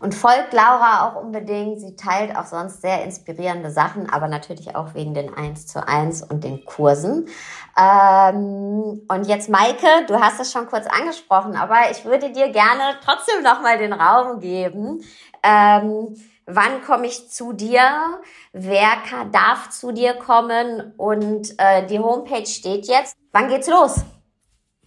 Und 0.01 0.15
folgt 0.15 0.53
Laura 0.53 1.09
auch 1.09 1.21
unbedingt. 1.21 1.81
Sie 1.81 1.97
teilt 1.97 2.37
auch 2.37 2.47
sonst 2.47 2.83
sehr 2.83 3.05
inspirierende 3.05 3.71
Sachen, 3.71 4.09
aber 4.09 4.29
natürlich 4.29 4.77
auch 4.77 4.95
wegen 4.95 5.13
den 5.13 5.35
1 5.35 5.67
zu 5.67 5.87
1 5.87 6.23
und 6.23 6.45
den 6.45 6.65
Kursen. 6.65 7.29
Ähm, 7.77 9.03
und 9.09 9.27
jetzt, 9.27 9.49
Maike, 9.49 10.07
du 10.07 10.21
hast 10.21 10.41
es 10.41 10.53
schon 10.53 10.67
kurz 10.69 10.87
angesprochen, 10.87 11.57
aber 11.57 11.91
ich 11.91 12.05
würde 12.05 12.31
dir 12.33 12.51
gerne 12.51 12.99
trotzdem 13.05 13.43
nochmal 13.43 13.79
den 13.79 13.93
Raum 13.93 14.39
geben. 14.41 15.03
Ähm, 15.43 16.17
wann 16.49 16.83
komme 16.83 17.07
ich 17.07 17.31
zu 17.31 17.53
dir? 17.53 18.21
Wer 18.53 18.97
kann, 19.09 19.31
darf 19.31 19.69
zu 19.71 19.93
dir 19.93 20.15
kommen? 20.15 20.95
Und 20.97 21.55
äh, 21.59 21.87
die 21.87 21.99
Homepage 21.99 22.47
steht 22.47 22.89
jetzt. 22.89 23.15
Wann 23.33 23.49
geht's 23.49 23.69
los? 23.69 24.01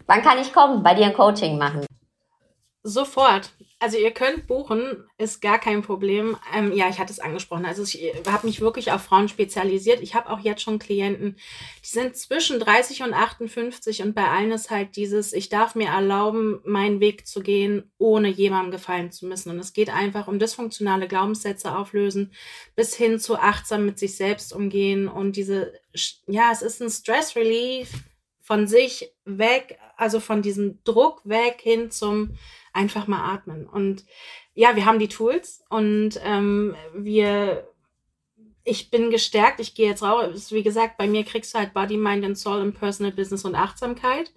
Wann 0.08 0.24
kann 0.24 0.40
ich 0.40 0.52
kommen, 0.52 0.84
bei 0.84 0.96
dir 0.96 1.06
ein 1.06 1.14
Coaching 1.14 1.58
machen? 1.58 1.86
Sofort. 2.84 3.54
Also 3.82 3.98
ihr 3.98 4.12
könnt 4.12 4.46
buchen, 4.46 5.10
ist 5.18 5.42
gar 5.42 5.58
kein 5.58 5.82
Problem. 5.82 6.38
Ähm, 6.56 6.72
ja, 6.72 6.88
ich 6.88 7.00
hatte 7.00 7.12
es 7.12 7.20
angesprochen. 7.20 7.66
Also 7.66 7.82
ich 7.82 8.14
habe 8.28 8.46
mich 8.46 8.62
wirklich 8.62 8.92
auf 8.92 9.02
Frauen 9.02 9.28
spezialisiert. 9.28 10.04
Ich 10.04 10.14
habe 10.14 10.30
auch 10.30 10.40
jetzt 10.40 10.62
schon 10.62 10.78
Klienten, 10.78 11.36
die 11.84 11.88
sind 11.88 12.16
zwischen 12.16 12.60
30 12.60 13.02
und 13.02 13.16
58 13.16 14.04
und 14.04 14.14
bei 14.14 14.28
allen 14.28 14.52
ist 14.52 14.70
halt 14.70 14.96
dieses, 14.98 15.34
ich 15.34 15.50
darf 15.50 15.74
mir 15.74 15.88
erlauben, 15.88 16.60
meinen 16.64 17.00
Weg 17.00 17.26
zu 17.26 17.42
gehen, 17.42 17.92
ohne 17.98 18.28
jemandem 18.28 18.70
gefallen 18.70 19.12
zu 19.12 19.26
müssen. 19.26 19.50
Und 19.50 19.58
es 19.58 19.74
geht 19.74 19.90
einfach 19.90 20.28
um 20.28 20.38
dysfunktionale 20.38 21.08
Glaubenssätze 21.08 21.76
auflösen, 21.76 22.34
bis 22.76 22.94
hin 22.94 23.18
zu 23.18 23.36
achtsam 23.40 23.88
mit 23.88 23.98
sich 23.98 24.16
selbst 24.16 24.54
umgehen 24.54 25.08
und 25.08 25.36
diese, 25.36 25.74
ja, 26.28 26.52
es 26.52 26.62
ist 26.62 26.84
ein 26.84 26.92
Stress 26.92 27.36
Relief 27.36 27.90
von 28.42 28.68
sich 28.68 29.12
weg, 29.26 29.80
also 29.98 30.20
von 30.20 30.44
diesem 30.44 30.84
Druck 30.84 31.22
weg 31.24 31.62
hin 31.64 31.90
zum 31.90 32.38
einfach 32.74 33.08
mal 33.08 33.34
atmen. 33.34 33.68
Und 33.68 34.06
ja, 34.54 34.76
wir 34.76 34.86
haben 34.86 35.00
die 35.00 35.08
Tools 35.08 35.64
und 35.70 36.20
ähm, 36.24 36.76
wir, 36.94 37.68
ich 38.64 38.92
bin 38.92 39.10
gestärkt, 39.10 39.60
ich 39.60 39.76
gehe 39.76 39.90
jetzt 39.90 40.04
raus. 40.04 40.52
Wie 40.52 40.64
gesagt, 40.64 40.98
bei 40.98 41.08
mir 41.08 41.24
kriegst 41.24 41.54
du 41.54 41.60
halt 41.60 41.74
Body, 41.74 41.98
Mind 41.98 42.26
and 42.26 42.38
Soul 42.38 42.62
im 42.62 42.74
Personal 42.74 43.12
Business 43.12 43.46
und 43.46 43.56
Achtsamkeit. 43.56 44.34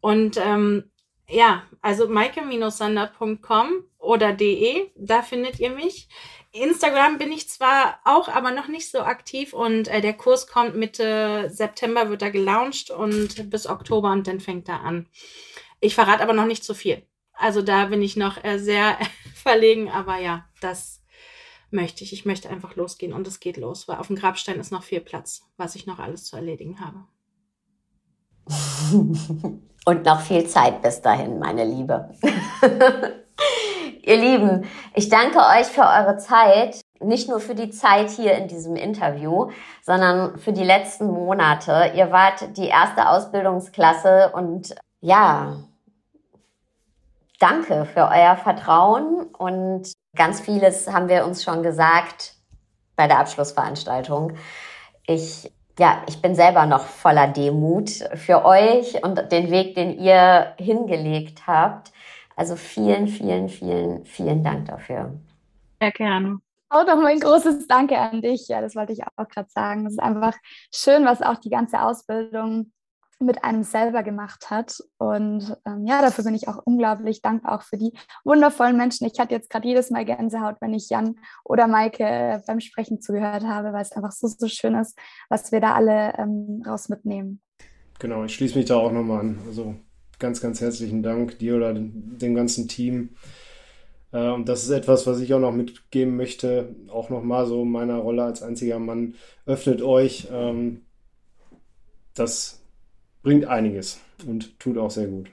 Und 0.00 0.36
ähm, 0.36 0.90
ja, 1.28 1.64
also 1.82 2.08
maike-sander.com 2.08 3.84
oder 3.98 4.32
de, 4.32 4.90
da 4.96 5.22
findet 5.22 5.60
ihr 5.60 5.70
mich. 5.70 6.08
Instagram 6.52 7.18
bin 7.18 7.30
ich 7.30 7.48
zwar 7.48 8.00
auch, 8.04 8.28
aber 8.28 8.52
noch 8.52 8.68
nicht 8.68 8.90
so 8.90 9.00
aktiv 9.00 9.52
und 9.52 9.88
äh, 9.88 10.00
der 10.00 10.14
Kurs 10.14 10.46
kommt 10.46 10.76
Mitte 10.76 11.50
September, 11.50 12.08
wird 12.08 12.22
da 12.22 12.30
gelauncht 12.30 12.90
und 12.90 13.50
bis 13.50 13.66
Oktober 13.66 14.12
und 14.12 14.26
dann 14.26 14.40
fängt 14.40 14.68
er 14.68 14.80
an. 14.80 15.06
Ich 15.80 15.94
verrate 15.94 16.22
aber 16.22 16.32
noch 16.32 16.46
nicht 16.46 16.64
so 16.64 16.72
viel. 16.72 17.02
Also 17.38 17.62
da 17.62 17.86
bin 17.86 18.02
ich 18.02 18.16
noch 18.16 18.42
äh, 18.44 18.58
sehr 18.58 18.96
verlegen, 19.34 19.90
aber 19.90 20.18
ja, 20.18 20.44
das 20.60 21.02
möchte 21.70 22.02
ich. 22.04 22.12
Ich 22.12 22.26
möchte 22.26 22.50
einfach 22.50 22.74
losgehen 22.76 23.12
und 23.12 23.26
es 23.26 23.40
geht 23.40 23.56
los, 23.56 23.88
weil 23.88 23.98
auf 23.98 24.08
dem 24.08 24.16
Grabstein 24.16 24.58
ist 24.58 24.72
noch 24.72 24.82
viel 24.82 25.00
Platz, 25.00 25.42
was 25.56 25.74
ich 25.74 25.86
noch 25.86 25.98
alles 25.98 26.24
zu 26.24 26.36
erledigen 26.36 26.80
habe. 26.80 27.04
und 29.84 30.04
noch 30.04 30.20
viel 30.20 30.46
Zeit 30.46 30.82
bis 30.82 31.00
dahin, 31.00 31.38
meine 31.38 31.64
Liebe. 31.64 32.10
Ihr 34.02 34.16
Lieben, 34.16 34.64
ich 34.94 35.08
danke 35.10 35.38
euch 35.38 35.66
für 35.66 35.82
eure 35.82 36.16
Zeit. 36.16 36.80
Nicht 37.00 37.28
nur 37.28 37.40
für 37.40 37.54
die 37.54 37.70
Zeit 37.70 38.10
hier 38.10 38.32
in 38.32 38.48
diesem 38.48 38.74
Interview, 38.74 39.50
sondern 39.82 40.38
für 40.38 40.52
die 40.52 40.64
letzten 40.64 41.06
Monate. 41.06 41.92
Ihr 41.94 42.10
wart 42.10 42.56
die 42.56 42.66
erste 42.66 43.08
Ausbildungsklasse 43.08 44.32
und 44.34 44.74
ja, 45.00 45.67
danke 47.38 47.84
für 47.84 48.08
euer 48.08 48.36
Vertrauen 48.36 49.26
und 49.26 49.92
ganz 50.16 50.40
vieles 50.40 50.92
haben 50.92 51.08
wir 51.08 51.24
uns 51.24 51.42
schon 51.42 51.62
gesagt 51.62 52.34
bei 52.96 53.06
der 53.06 53.18
Abschlussveranstaltung. 53.20 54.32
Ich 55.06 55.50
ja, 55.78 56.02
ich 56.08 56.20
bin 56.20 56.34
selber 56.34 56.66
noch 56.66 56.84
voller 56.86 57.28
Demut 57.28 57.90
für 58.14 58.44
euch 58.44 59.02
und 59.04 59.30
den 59.30 59.50
Weg, 59.50 59.76
den 59.76 59.96
ihr 59.96 60.54
hingelegt 60.58 61.46
habt. 61.46 61.92
Also 62.34 62.56
vielen, 62.56 63.06
vielen, 63.06 63.48
vielen, 63.48 64.04
vielen 64.04 64.42
Dank 64.42 64.66
dafür. 64.66 65.12
Sehr 65.80 65.92
gerne. 65.92 66.40
Auch 66.68 66.86
noch 66.86 66.96
mal 66.96 67.06
ein 67.06 67.20
großes 67.20 67.66
Danke 67.66 67.96
an 67.96 68.20
dich. 68.20 68.48
Ja, 68.48 68.60
das 68.60 68.74
wollte 68.74 68.92
ich 68.92 69.02
auch 69.02 69.28
gerade 69.28 69.48
sagen. 69.48 69.86
Es 69.86 69.92
ist 69.92 70.00
einfach 70.00 70.34
schön, 70.74 71.04
was 71.06 71.22
auch 71.22 71.36
die 71.36 71.50
ganze 71.50 71.80
Ausbildung 71.80 72.72
mit 73.20 73.44
einem 73.44 73.62
selber 73.62 74.02
gemacht 74.02 74.50
hat. 74.50 74.78
Und 74.98 75.56
ähm, 75.66 75.86
ja, 75.86 76.00
dafür 76.02 76.24
bin 76.24 76.34
ich 76.34 76.48
auch 76.48 76.58
unglaublich 76.64 77.22
dankbar, 77.22 77.58
auch 77.58 77.62
für 77.62 77.76
die 77.76 77.92
wundervollen 78.24 78.76
Menschen. 78.76 79.06
Ich 79.06 79.18
hatte 79.18 79.34
jetzt 79.34 79.50
gerade 79.50 79.66
jedes 79.66 79.90
Mal 79.90 80.04
Gänsehaut, 80.04 80.56
wenn 80.60 80.74
ich 80.74 80.88
Jan 80.88 81.16
oder 81.44 81.66
Maike 81.66 82.42
beim 82.46 82.60
Sprechen 82.60 83.00
zugehört 83.00 83.44
habe, 83.44 83.72
weil 83.72 83.82
es 83.82 83.92
einfach 83.92 84.12
so, 84.12 84.28
so 84.28 84.48
schön 84.48 84.74
ist, 84.74 84.98
was 85.28 85.52
wir 85.52 85.60
da 85.60 85.74
alle 85.74 86.14
ähm, 86.18 86.62
raus 86.66 86.88
mitnehmen. 86.88 87.40
Genau, 87.98 88.24
ich 88.24 88.34
schließe 88.34 88.56
mich 88.56 88.66
da 88.66 88.76
auch 88.76 88.92
nochmal 88.92 89.20
an. 89.20 89.38
Also 89.46 89.74
ganz, 90.18 90.40
ganz 90.40 90.60
herzlichen 90.60 91.02
Dank 91.02 91.38
dir 91.38 91.56
oder 91.56 91.74
dem 91.74 92.34
ganzen 92.34 92.68
Team. 92.68 93.10
Äh, 94.12 94.30
und 94.30 94.48
das 94.48 94.62
ist 94.62 94.70
etwas, 94.70 95.06
was 95.06 95.20
ich 95.20 95.34
auch 95.34 95.40
noch 95.40 95.52
mitgeben 95.52 96.16
möchte, 96.16 96.74
auch 96.88 97.10
nochmal 97.10 97.46
so 97.46 97.64
meiner 97.64 97.96
Rolle 97.96 98.24
als 98.24 98.42
einziger 98.42 98.78
Mann. 98.78 99.14
Öffnet 99.46 99.82
euch. 99.82 100.28
Ähm, 100.30 100.82
das 102.14 102.62
bringt 103.22 103.46
einiges 103.46 104.00
und 104.26 104.58
tut 104.58 104.78
auch 104.78 104.90
sehr 104.90 105.06
gut. 105.06 105.30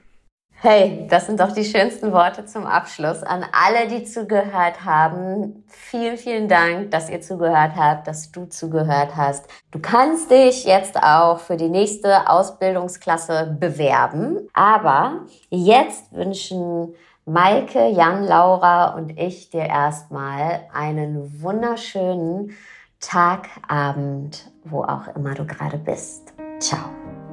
Hey, 0.58 1.06
das 1.10 1.26
sind 1.26 1.38
doch 1.38 1.52
die 1.52 1.66
schönsten 1.66 2.12
Worte 2.12 2.46
zum 2.46 2.64
Abschluss. 2.64 3.22
An 3.22 3.44
alle, 3.52 3.88
die 3.88 4.04
zugehört 4.04 4.86
haben, 4.86 5.64
vielen, 5.68 6.16
vielen 6.16 6.48
Dank, 6.48 6.90
dass 6.90 7.10
ihr 7.10 7.20
zugehört 7.20 7.72
habt, 7.76 8.08
dass 8.08 8.32
du 8.32 8.46
zugehört 8.46 9.16
hast. 9.16 9.46
Du 9.70 9.80
kannst 9.80 10.30
dich 10.30 10.64
jetzt 10.64 10.96
auch 10.96 11.40
für 11.40 11.58
die 11.58 11.68
nächste 11.68 12.30
Ausbildungsklasse 12.30 13.54
bewerben. 13.60 14.48
Aber 14.54 15.26
jetzt 15.50 16.10
wünschen 16.14 16.94
Maike, 17.26 17.88
Jan, 17.90 18.24
Laura 18.24 18.94
und 18.94 19.18
ich 19.18 19.50
dir 19.50 19.66
erstmal 19.66 20.62
einen 20.72 21.42
wunderschönen 21.42 22.56
Tag, 22.98 23.48
Abend, 23.68 24.50
wo 24.64 24.82
auch 24.84 25.14
immer 25.14 25.34
du 25.34 25.44
gerade 25.44 25.76
bist. 25.76 26.32
Ciao. 26.60 27.25